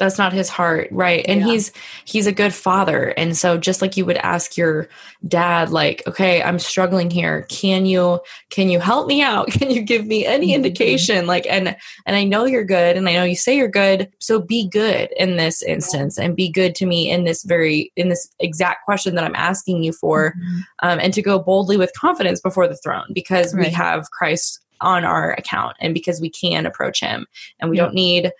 [0.00, 1.46] that's not his heart right and yeah.
[1.46, 1.72] he's
[2.06, 4.88] he's a good father and so just like you would ask your
[5.28, 9.82] dad like okay i'm struggling here can you can you help me out can you
[9.82, 10.56] give me any mm-hmm.
[10.56, 11.76] indication like and
[12.06, 15.12] and i know you're good and i know you say you're good so be good
[15.18, 19.14] in this instance and be good to me in this very in this exact question
[19.14, 20.60] that i'm asking you for mm-hmm.
[20.80, 23.66] um, and to go boldly with confidence before the throne because right.
[23.66, 27.26] we have christ on our account and because we can approach him
[27.58, 28.32] and we don't need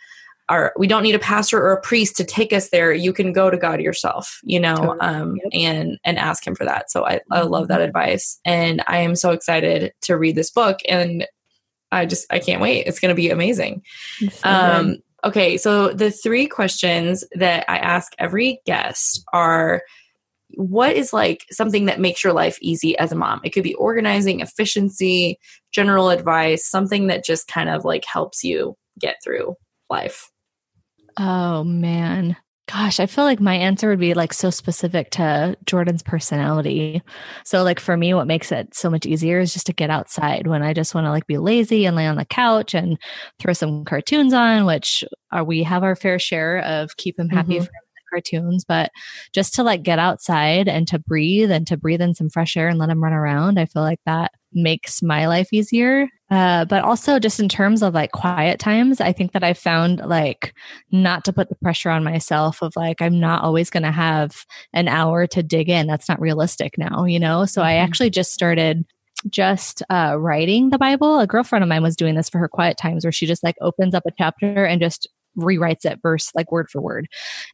[0.50, 2.92] our we don't need a pastor or a priest to take us there.
[2.92, 5.00] You can go to god yourself you know totally.
[5.00, 5.50] um, yep.
[5.52, 6.90] and and ask him for that.
[6.90, 7.88] So I, I love that mm-hmm.
[7.88, 8.38] advice.
[8.44, 11.26] And i am so excited to read this book and
[11.92, 12.86] i just i can't wait.
[12.86, 13.82] It's going to be amazing.
[14.18, 19.82] So um, okay so the three questions that i ask every guest are
[20.54, 23.40] what is like something that makes your life easy as a mom?
[23.44, 25.38] It could be organizing efficiency
[25.72, 29.54] general advice something that just kind of like helps you get through
[29.88, 30.30] life
[31.22, 32.34] Oh man.
[32.66, 37.02] Gosh, I feel like my answer would be like so specific to Jordan's personality.
[37.44, 40.46] So like for me what makes it so much easier is just to get outside
[40.46, 42.96] when I just want to like be lazy and lay on the couch and
[43.38, 47.56] throw some cartoons on, which are we have our fair share of keep him happy
[47.56, 47.64] mm-hmm.
[47.64, 47.72] for
[48.14, 48.90] cartoons, but
[49.34, 52.68] just to like get outside and to breathe and to breathe in some fresh air
[52.68, 56.08] and let him run around, I feel like that makes my life easier.
[56.30, 59.98] Uh, but also just in terms of like quiet times, I think that I found
[59.98, 60.54] like
[60.92, 64.44] not to put the pressure on myself of like, I'm not always going to have
[64.72, 65.88] an hour to dig in.
[65.88, 67.46] That's not realistic now, you know?
[67.46, 67.68] So mm-hmm.
[67.68, 68.84] I actually just started
[69.28, 71.18] just uh, writing the Bible.
[71.18, 73.56] A girlfriend of mine was doing this for her quiet times where she just like
[73.60, 75.08] opens up a chapter and just
[75.40, 77.08] rewrites it verse like word for word.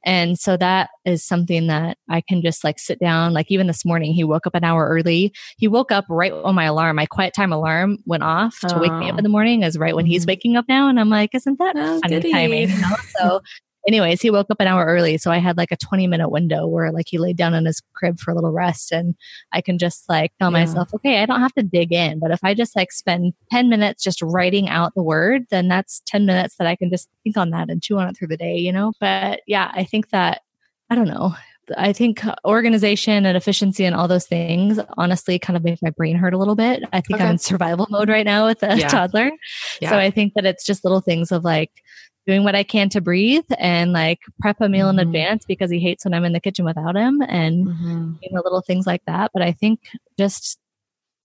[0.05, 3.33] And so that is something that I can just like sit down.
[3.33, 5.33] Like even this morning, he woke up an hour early.
[5.57, 8.81] He woke up right when my alarm, my quiet time alarm went off to oh.
[8.81, 10.31] wake me up in the morning is right when he's mm-hmm.
[10.31, 10.89] waking up now.
[10.89, 12.71] And I'm like, isn't that oh, funny timing?
[12.71, 12.97] You know?
[13.19, 13.41] So
[13.87, 15.19] anyways, he woke up an hour early.
[15.19, 17.81] So I had like a 20 minute window where like he laid down in his
[17.95, 19.15] crib for a little rest and
[19.53, 20.59] I can just like tell yeah.
[20.59, 22.19] myself, okay, I don't have to dig in.
[22.19, 26.03] But if I just like spend 10 minutes just writing out the word, then that's
[26.07, 28.37] 10 minutes that I can just think on that and chew on it through the
[28.37, 28.93] day, you know?
[29.01, 30.43] But yeah, I think that,
[30.91, 31.35] I don't know.
[31.77, 36.17] I think organization and efficiency and all those things honestly kind of make my brain
[36.17, 36.85] hurt a little bit.
[36.93, 37.25] I think okay.
[37.25, 38.89] I'm in survival mode right now with a yeah.
[38.89, 39.33] toddler.
[39.81, 39.91] Yeah.
[39.91, 41.73] So I think that it's just little things of like
[42.27, 44.99] doing what I can to breathe and like prep a meal mm-hmm.
[44.99, 48.13] in advance because he hates when I'm in the kitchen without him and mm-hmm.
[48.21, 49.31] you know little things like that.
[49.33, 49.81] But I think
[50.19, 50.59] just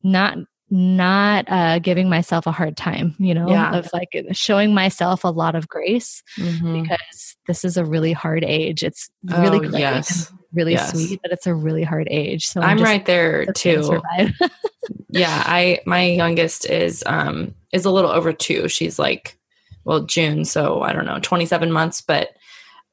[0.03, 0.37] not
[0.73, 3.75] not uh, giving myself a hard time, you know, yeah.
[3.75, 6.81] of like showing myself a lot of grace mm-hmm.
[6.81, 8.81] because this is a really hard age.
[8.81, 10.31] It's really oh, great yes.
[10.53, 10.91] really yes.
[10.91, 12.47] sweet, but it's a really hard age.
[12.47, 14.01] So I'm, I'm right there too.
[15.09, 18.69] yeah, I my youngest is um is a little over two.
[18.69, 19.37] She's like
[19.83, 22.29] well June, so I don't know, 27 months, but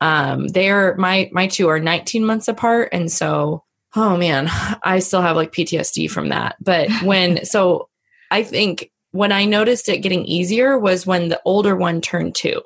[0.00, 3.64] um they're my my two are 19 months apart and so
[3.96, 4.48] oh man,
[4.82, 6.56] I still have like PTSD from that.
[6.60, 7.88] But when so
[8.30, 12.60] I think when I noticed it getting easier was when the older one turned 2.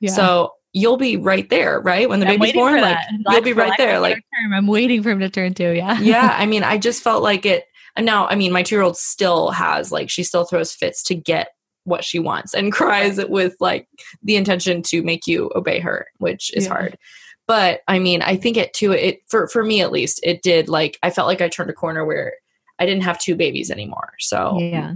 [0.00, 0.10] Yeah.
[0.10, 2.08] So you'll be right there, right?
[2.08, 2.98] When the I'm baby's born, like
[3.28, 4.00] you'll be right there.
[4.00, 4.54] Like term.
[4.54, 5.72] I'm waiting for him to turn two.
[5.72, 5.98] Yeah.
[6.00, 6.34] yeah.
[6.38, 7.64] I mean, I just felt like it.
[7.94, 11.02] And now, I mean, my two year old still has like she still throws fits
[11.04, 11.48] to get
[11.84, 13.88] what she wants and cries with like
[14.22, 16.70] the intention to make you obey her, which is yeah.
[16.70, 16.98] hard.
[17.46, 20.68] But I mean, I think it too it for for me at least, it did
[20.68, 22.34] like I felt like I turned a corner where
[22.78, 24.12] I didn't have two babies anymore.
[24.18, 24.94] So yeah.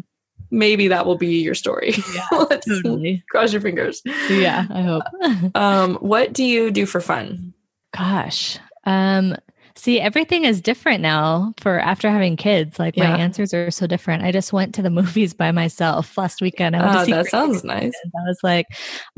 [0.50, 1.94] Maybe that will be your story.
[2.14, 2.28] Yeah,
[2.68, 3.24] totally.
[3.30, 4.00] Cross your fingers.
[4.30, 5.02] Yeah, I hope.
[5.56, 7.52] um, what do you do for fun?
[7.96, 8.58] Gosh.
[8.84, 9.34] Um,
[9.78, 12.78] See, everything is different now for after having kids.
[12.78, 13.10] Like Yeah.
[13.10, 14.22] my answers are so different.
[14.24, 16.74] I just went to the movies by myself last weekend.
[16.74, 17.92] I Oh, that sounds nice.
[18.02, 18.66] and I was like,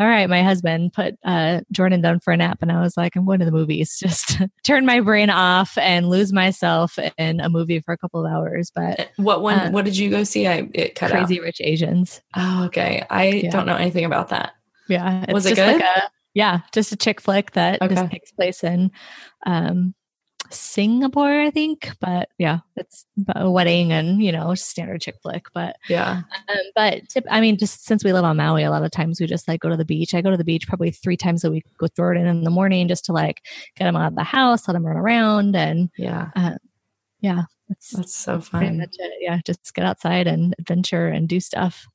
[0.00, 2.58] all right, my husband put uh, Jordan down for a nap.
[2.60, 3.96] And I was like, I'm going to the movies.
[4.02, 8.30] Just turn my brain off and lose myself in a movie for a couple of
[8.32, 8.72] hours.
[8.74, 9.58] But What one?
[9.58, 10.46] Uh, what did you go see?
[10.48, 12.20] I it cut Crazy Rich Asians.
[12.36, 13.06] Oh, okay.
[13.10, 13.50] I Yeah.
[13.50, 14.54] don't know anything about that.
[14.88, 15.22] Yeah.
[15.22, 15.86] It's Was it just like good?
[15.86, 17.94] a, yeah, just a chick flick that Okay.
[17.94, 18.90] just takes place in
[19.46, 19.94] um,
[20.50, 21.90] Singapore, I think.
[22.00, 25.46] But yeah, it's about a wedding and, you know, standard chick flick.
[25.54, 26.22] But Yeah.
[26.48, 29.20] Um, but tip, I mean, just since we live on Maui, a lot of times
[29.20, 30.14] we just like go to the beach.
[30.14, 32.88] I go to the beach probably three times a week with Jordan in the morning
[32.88, 33.42] just to like
[33.76, 36.30] get him out of the house, let him run around, and Yeah.
[37.20, 38.78] yeah, that's That's so fun.
[38.78, 39.12] much it.
[39.20, 41.86] Yeah, just get outside and adventure and do stuff.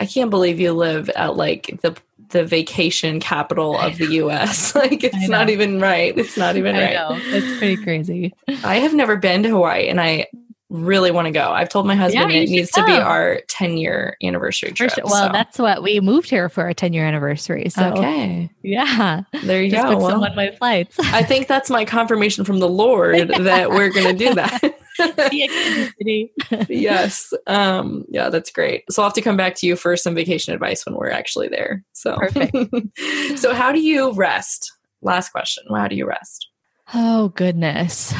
[0.00, 1.96] I can't believe you live at like the
[2.30, 4.74] the vacation capital of the US.
[4.74, 6.16] like it's not even right.
[6.16, 6.94] It's not even I right.
[6.94, 8.34] know it's pretty crazy.
[8.64, 10.26] I have never been to Hawaii and I
[10.70, 11.50] really want to go.
[11.50, 14.92] I've told my husband Yeah, it needs to be our 10 year anniversary trip.
[14.92, 15.04] sure.
[15.04, 15.32] Well, so.
[15.32, 17.70] that's what we moved here for our 10 year anniversary.
[17.70, 18.50] So okay.
[18.62, 19.96] yeah, There you just go.
[19.96, 20.98] Well, way flights.
[20.98, 24.78] I think that's my confirmation from the Lord that we're going to do that.
[24.98, 26.32] See you, Kansas City.
[26.68, 27.32] yes.
[27.46, 28.84] Um, yeah, that's great.
[28.90, 31.48] So I'll have to come back to you for some vacation advice when we're actually
[31.48, 31.84] there.
[31.92, 32.56] So Perfect.
[33.36, 34.72] so how do you rest?
[35.02, 35.64] Last question.
[35.70, 36.48] How do you rest?
[36.94, 38.14] oh goodness.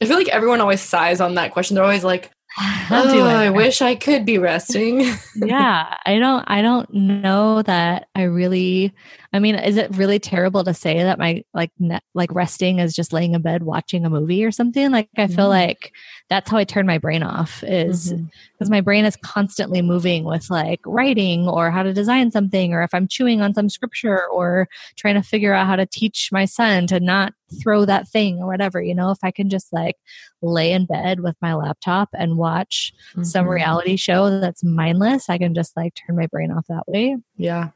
[0.00, 1.74] I feel like everyone always sighs on that question.
[1.74, 2.30] They're always like,
[2.90, 3.22] oh.
[3.22, 5.00] I wish I could be resting.
[5.36, 8.92] yeah i don't i don't know that i really
[9.34, 12.94] i mean is it really terrible to say that my like ne- like resting is
[12.94, 15.50] just laying in bed watching a movie or something like i feel Mhm.
[15.50, 15.92] like
[16.30, 18.14] that's how i turn my brain off is
[18.52, 22.82] because my brain is constantly moving with like writing or how to design something or
[22.82, 26.44] if i'm chewing on some scripture or trying to figure out how to teach my
[26.46, 29.96] son to not throw that thing or whatever you know if i can just like
[30.42, 33.50] lay in bed with my laptop and watch some Mhm.
[33.50, 37.16] reality show that's mindless, I can just like turn my brain off that way.
[37.38, 37.70] Yeah.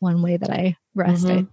[0.00, 1.26] One way that I rest.
[1.26, 1.48] I- Mhm.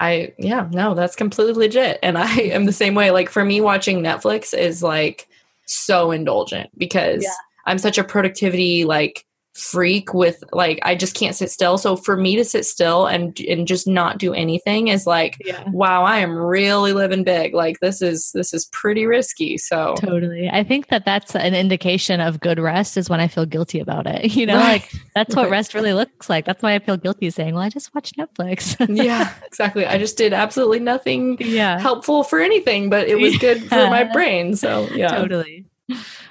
[0.00, 1.98] I yeah, no, that's completely legit.
[2.02, 3.10] And I am the same way.
[3.10, 5.28] Like for me watching Netflix is like
[5.66, 7.32] so indulgent because Yeah.
[7.66, 9.24] I'm such a productivity like
[9.54, 11.76] freak with like I just can't sit still.
[11.76, 15.64] So for me to sit still and and just not do anything is like yeah.
[15.70, 17.52] wow, I am really living big.
[17.52, 19.58] Like this is this is pretty risky.
[19.58, 20.48] So Totally.
[20.48, 24.06] I think that that's an indication of good rest is when I feel guilty about
[24.06, 24.34] it.
[24.40, 24.80] You know, Right.
[24.80, 25.50] like that's what Right.
[25.50, 26.46] rest really looks like.
[26.46, 28.76] That's why I feel guilty saying, well, I just watched Netflix.
[29.04, 29.84] yeah, exactly.
[29.84, 31.78] I just did absolutely nothing yeah.
[31.78, 34.56] helpful for anything, but it was good for my brain.
[34.56, 35.08] So yeah.
[35.08, 35.66] Totally.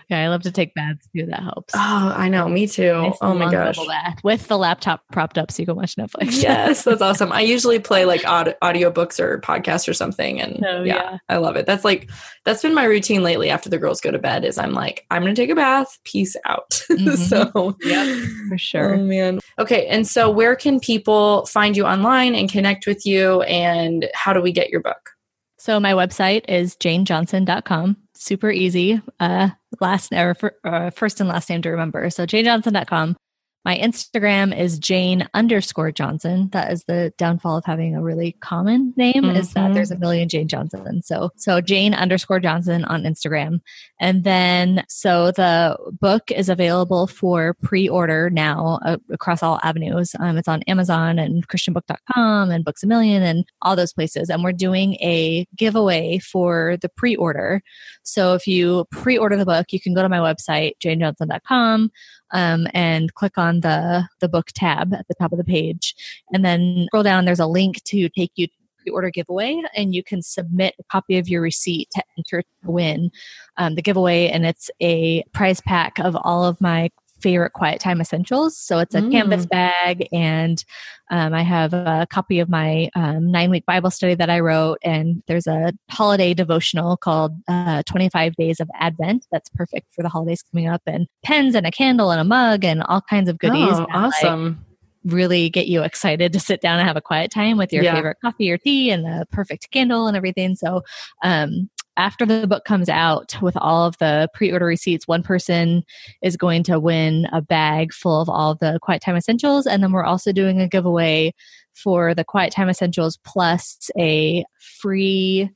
[0.09, 0.23] Yeah.
[0.23, 1.25] I love to take baths too.
[1.27, 1.73] That helps.
[1.75, 2.47] Oh, I know.
[2.49, 2.93] Me too.
[2.93, 3.77] Nice oh my gosh.
[4.23, 6.41] with the laptop propped up so you can watch Netflix.
[6.41, 7.31] yes, that's awesome.
[7.31, 11.17] I usually play like aud- audiobooks or podcasts or something and Oh, yeah, yeah.
[11.29, 11.65] I love it.
[11.65, 12.09] That's like
[12.45, 15.21] that's been my routine lately after the girls go to bed is I'm like I'm
[15.21, 16.69] going to take a bath, peace out.
[16.89, 17.17] Mhm.
[17.17, 18.95] so yeah, for sure.
[18.95, 19.39] Oh man.
[19.59, 24.33] Okay, and so where can people find you online and connect with you and how
[24.33, 25.11] do we get your book?
[25.59, 27.97] So my website is janejohnson.com.
[28.15, 29.01] Super easy.
[29.19, 29.49] Uh,
[29.81, 32.09] last or uh, first and last name to remember.
[32.09, 33.17] So janejohnson.com.
[33.65, 36.49] My Instagram is Jane underscore Johnson.
[36.53, 39.73] That is the downfall of having a really common name is that Mhm.
[39.73, 41.01] there's a million Jane Johnson.
[41.03, 43.59] So so Jane underscore Johnson on Instagram.
[43.99, 50.15] And then so the book is available for pre-order now uh, across all avenues.
[50.19, 54.29] Um, it's on Amazon and christianbook.com and Books a Million and all those places.
[54.29, 57.61] And we're doing a giveaway for the pre-order.
[58.03, 61.91] So if you pre-order the book, you can go to my website, janejohnson.com,
[62.31, 65.95] um, and click on the the book tab at the top of the page,
[66.33, 67.25] and then scroll down.
[67.25, 70.83] There's a link to take you to the pre-order giveaway, and you can submit a
[70.83, 73.11] copy of your receipt to enter to win
[73.57, 74.27] um, the giveaway.
[74.29, 76.89] And it's a prize pack of all of my
[77.21, 78.57] favorite quiet time essentials.
[78.57, 79.11] So it's a Mm.
[79.11, 80.63] canvas bag, and
[81.11, 84.77] um, I have a copy of my um, nine week Bible study that I wrote,
[84.83, 90.09] and there's a holiday devotional called uh, 25 Days of Advent that's perfect for the
[90.09, 93.37] holidays coming up, and pens and a candle and a mug and all kinds of
[93.39, 93.73] goodies.
[93.73, 94.65] Oh, that, like, awesome.
[95.05, 97.95] really get you excited to sit down and have a quiet time with your Yeah.
[97.95, 100.55] favorite coffee or tea and the perfect candle and everything.
[100.55, 100.81] So,
[101.23, 105.83] um, after the book comes out with all of the pre-order receipts, one person
[106.21, 109.83] is going to win a bag full of all of the Quiet Time Essentials, and
[109.83, 111.33] then we're also doing a giveaway
[111.73, 115.49] for the Quiet Time Essentials plus a free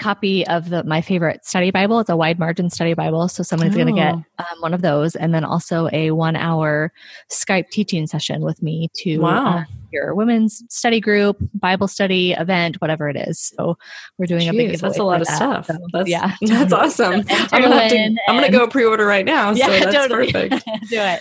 [0.00, 3.76] copy of the my favorite study bible it's a wide margin study bible so somebody's
[3.76, 4.24] going to get Oh.
[4.40, 6.92] um, one of those and then also a one hour
[7.30, 9.58] skype teaching session with me to Wow.
[9.58, 9.64] uh,
[9.94, 13.52] your women's study group, Bible study event, whatever it is.
[13.56, 13.78] So
[14.18, 15.36] we're doing Jeez, a big that's a lot of that.
[15.36, 15.66] stuff.
[15.66, 17.14] So, that's, yeah, that's awesome.
[17.30, 19.44] I'm gonna, have to, I'm gonna go pre-order right now.
[19.54, 20.32] Yeah, so that's totally.
[20.32, 20.64] perfect.
[20.90, 21.20] Do it.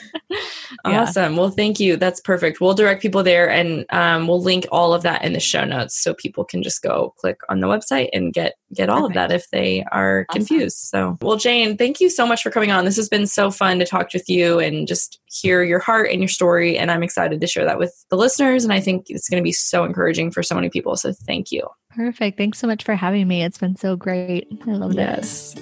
[0.85, 1.35] Awesome.
[1.37, 1.97] Well, thank you.
[1.97, 2.59] That's perfect.
[2.59, 6.01] We'll direct people there and um, we'll link all of that in the show notes
[6.01, 9.17] so people can just go click on the website and get get all Perfect.
[9.17, 10.39] of that if they are Awesome.
[10.39, 10.77] confused.
[10.77, 12.85] So, well, Jane, thank you so much for coming on.
[12.85, 16.19] This has been so fun to talk with you and just hear your heart and
[16.19, 16.77] your story.
[16.77, 18.63] And I'm excited to share that with the listeners.
[18.63, 20.95] And I think it's going to be so encouraging for so many people.
[20.97, 21.67] So, thank you.
[21.95, 22.37] Perfect.
[22.37, 23.43] Thanks so much for having me.
[23.43, 24.47] It's been so great.
[24.67, 24.95] I love.
[24.95, 25.55] Yes.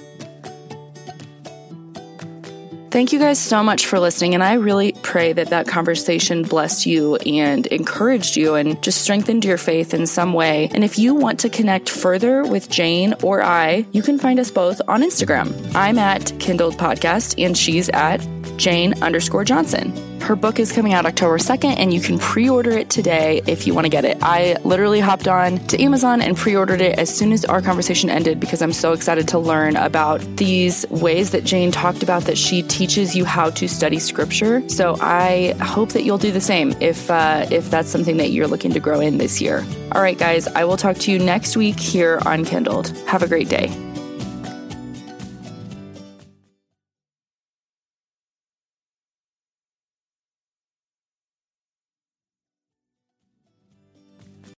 [2.92, 4.34] Thank you guys so much for listening.
[4.34, 9.46] And I really pray that that conversation blessed you and encouraged you and just strengthened
[9.46, 10.68] your faith in some way.
[10.74, 14.50] And if you want to connect further with Jane or I, you can find us
[14.50, 15.74] both on Instagram.
[15.74, 18.20] I'm at Kindled Podcast and she's at
[18.56, 19.92] Jane underscore Johnson.
[20.22, 23.66] Her book is coming out October 2nd, and you can pre order it today if
[23.66, 24.18] you want to get it.
[24.22, 28.08] I literally hopped on to Amazon and pre ordered it as soon as our conversation
[28.08, 32.38] ended because I'm so excited to learn about these ways that Jane talked about that
[32.38, 34.66] she teaches you how to study scripture.
[34.68, 38.46] So I hope that you'll do the same if, uh, if that's something that you're
[38.46, 39.66] looking to grow in this year.
[39.90, 42.96] All right, guys, I will talk to you next week here on Kindled.
[43.08, 43.91] Have a great day.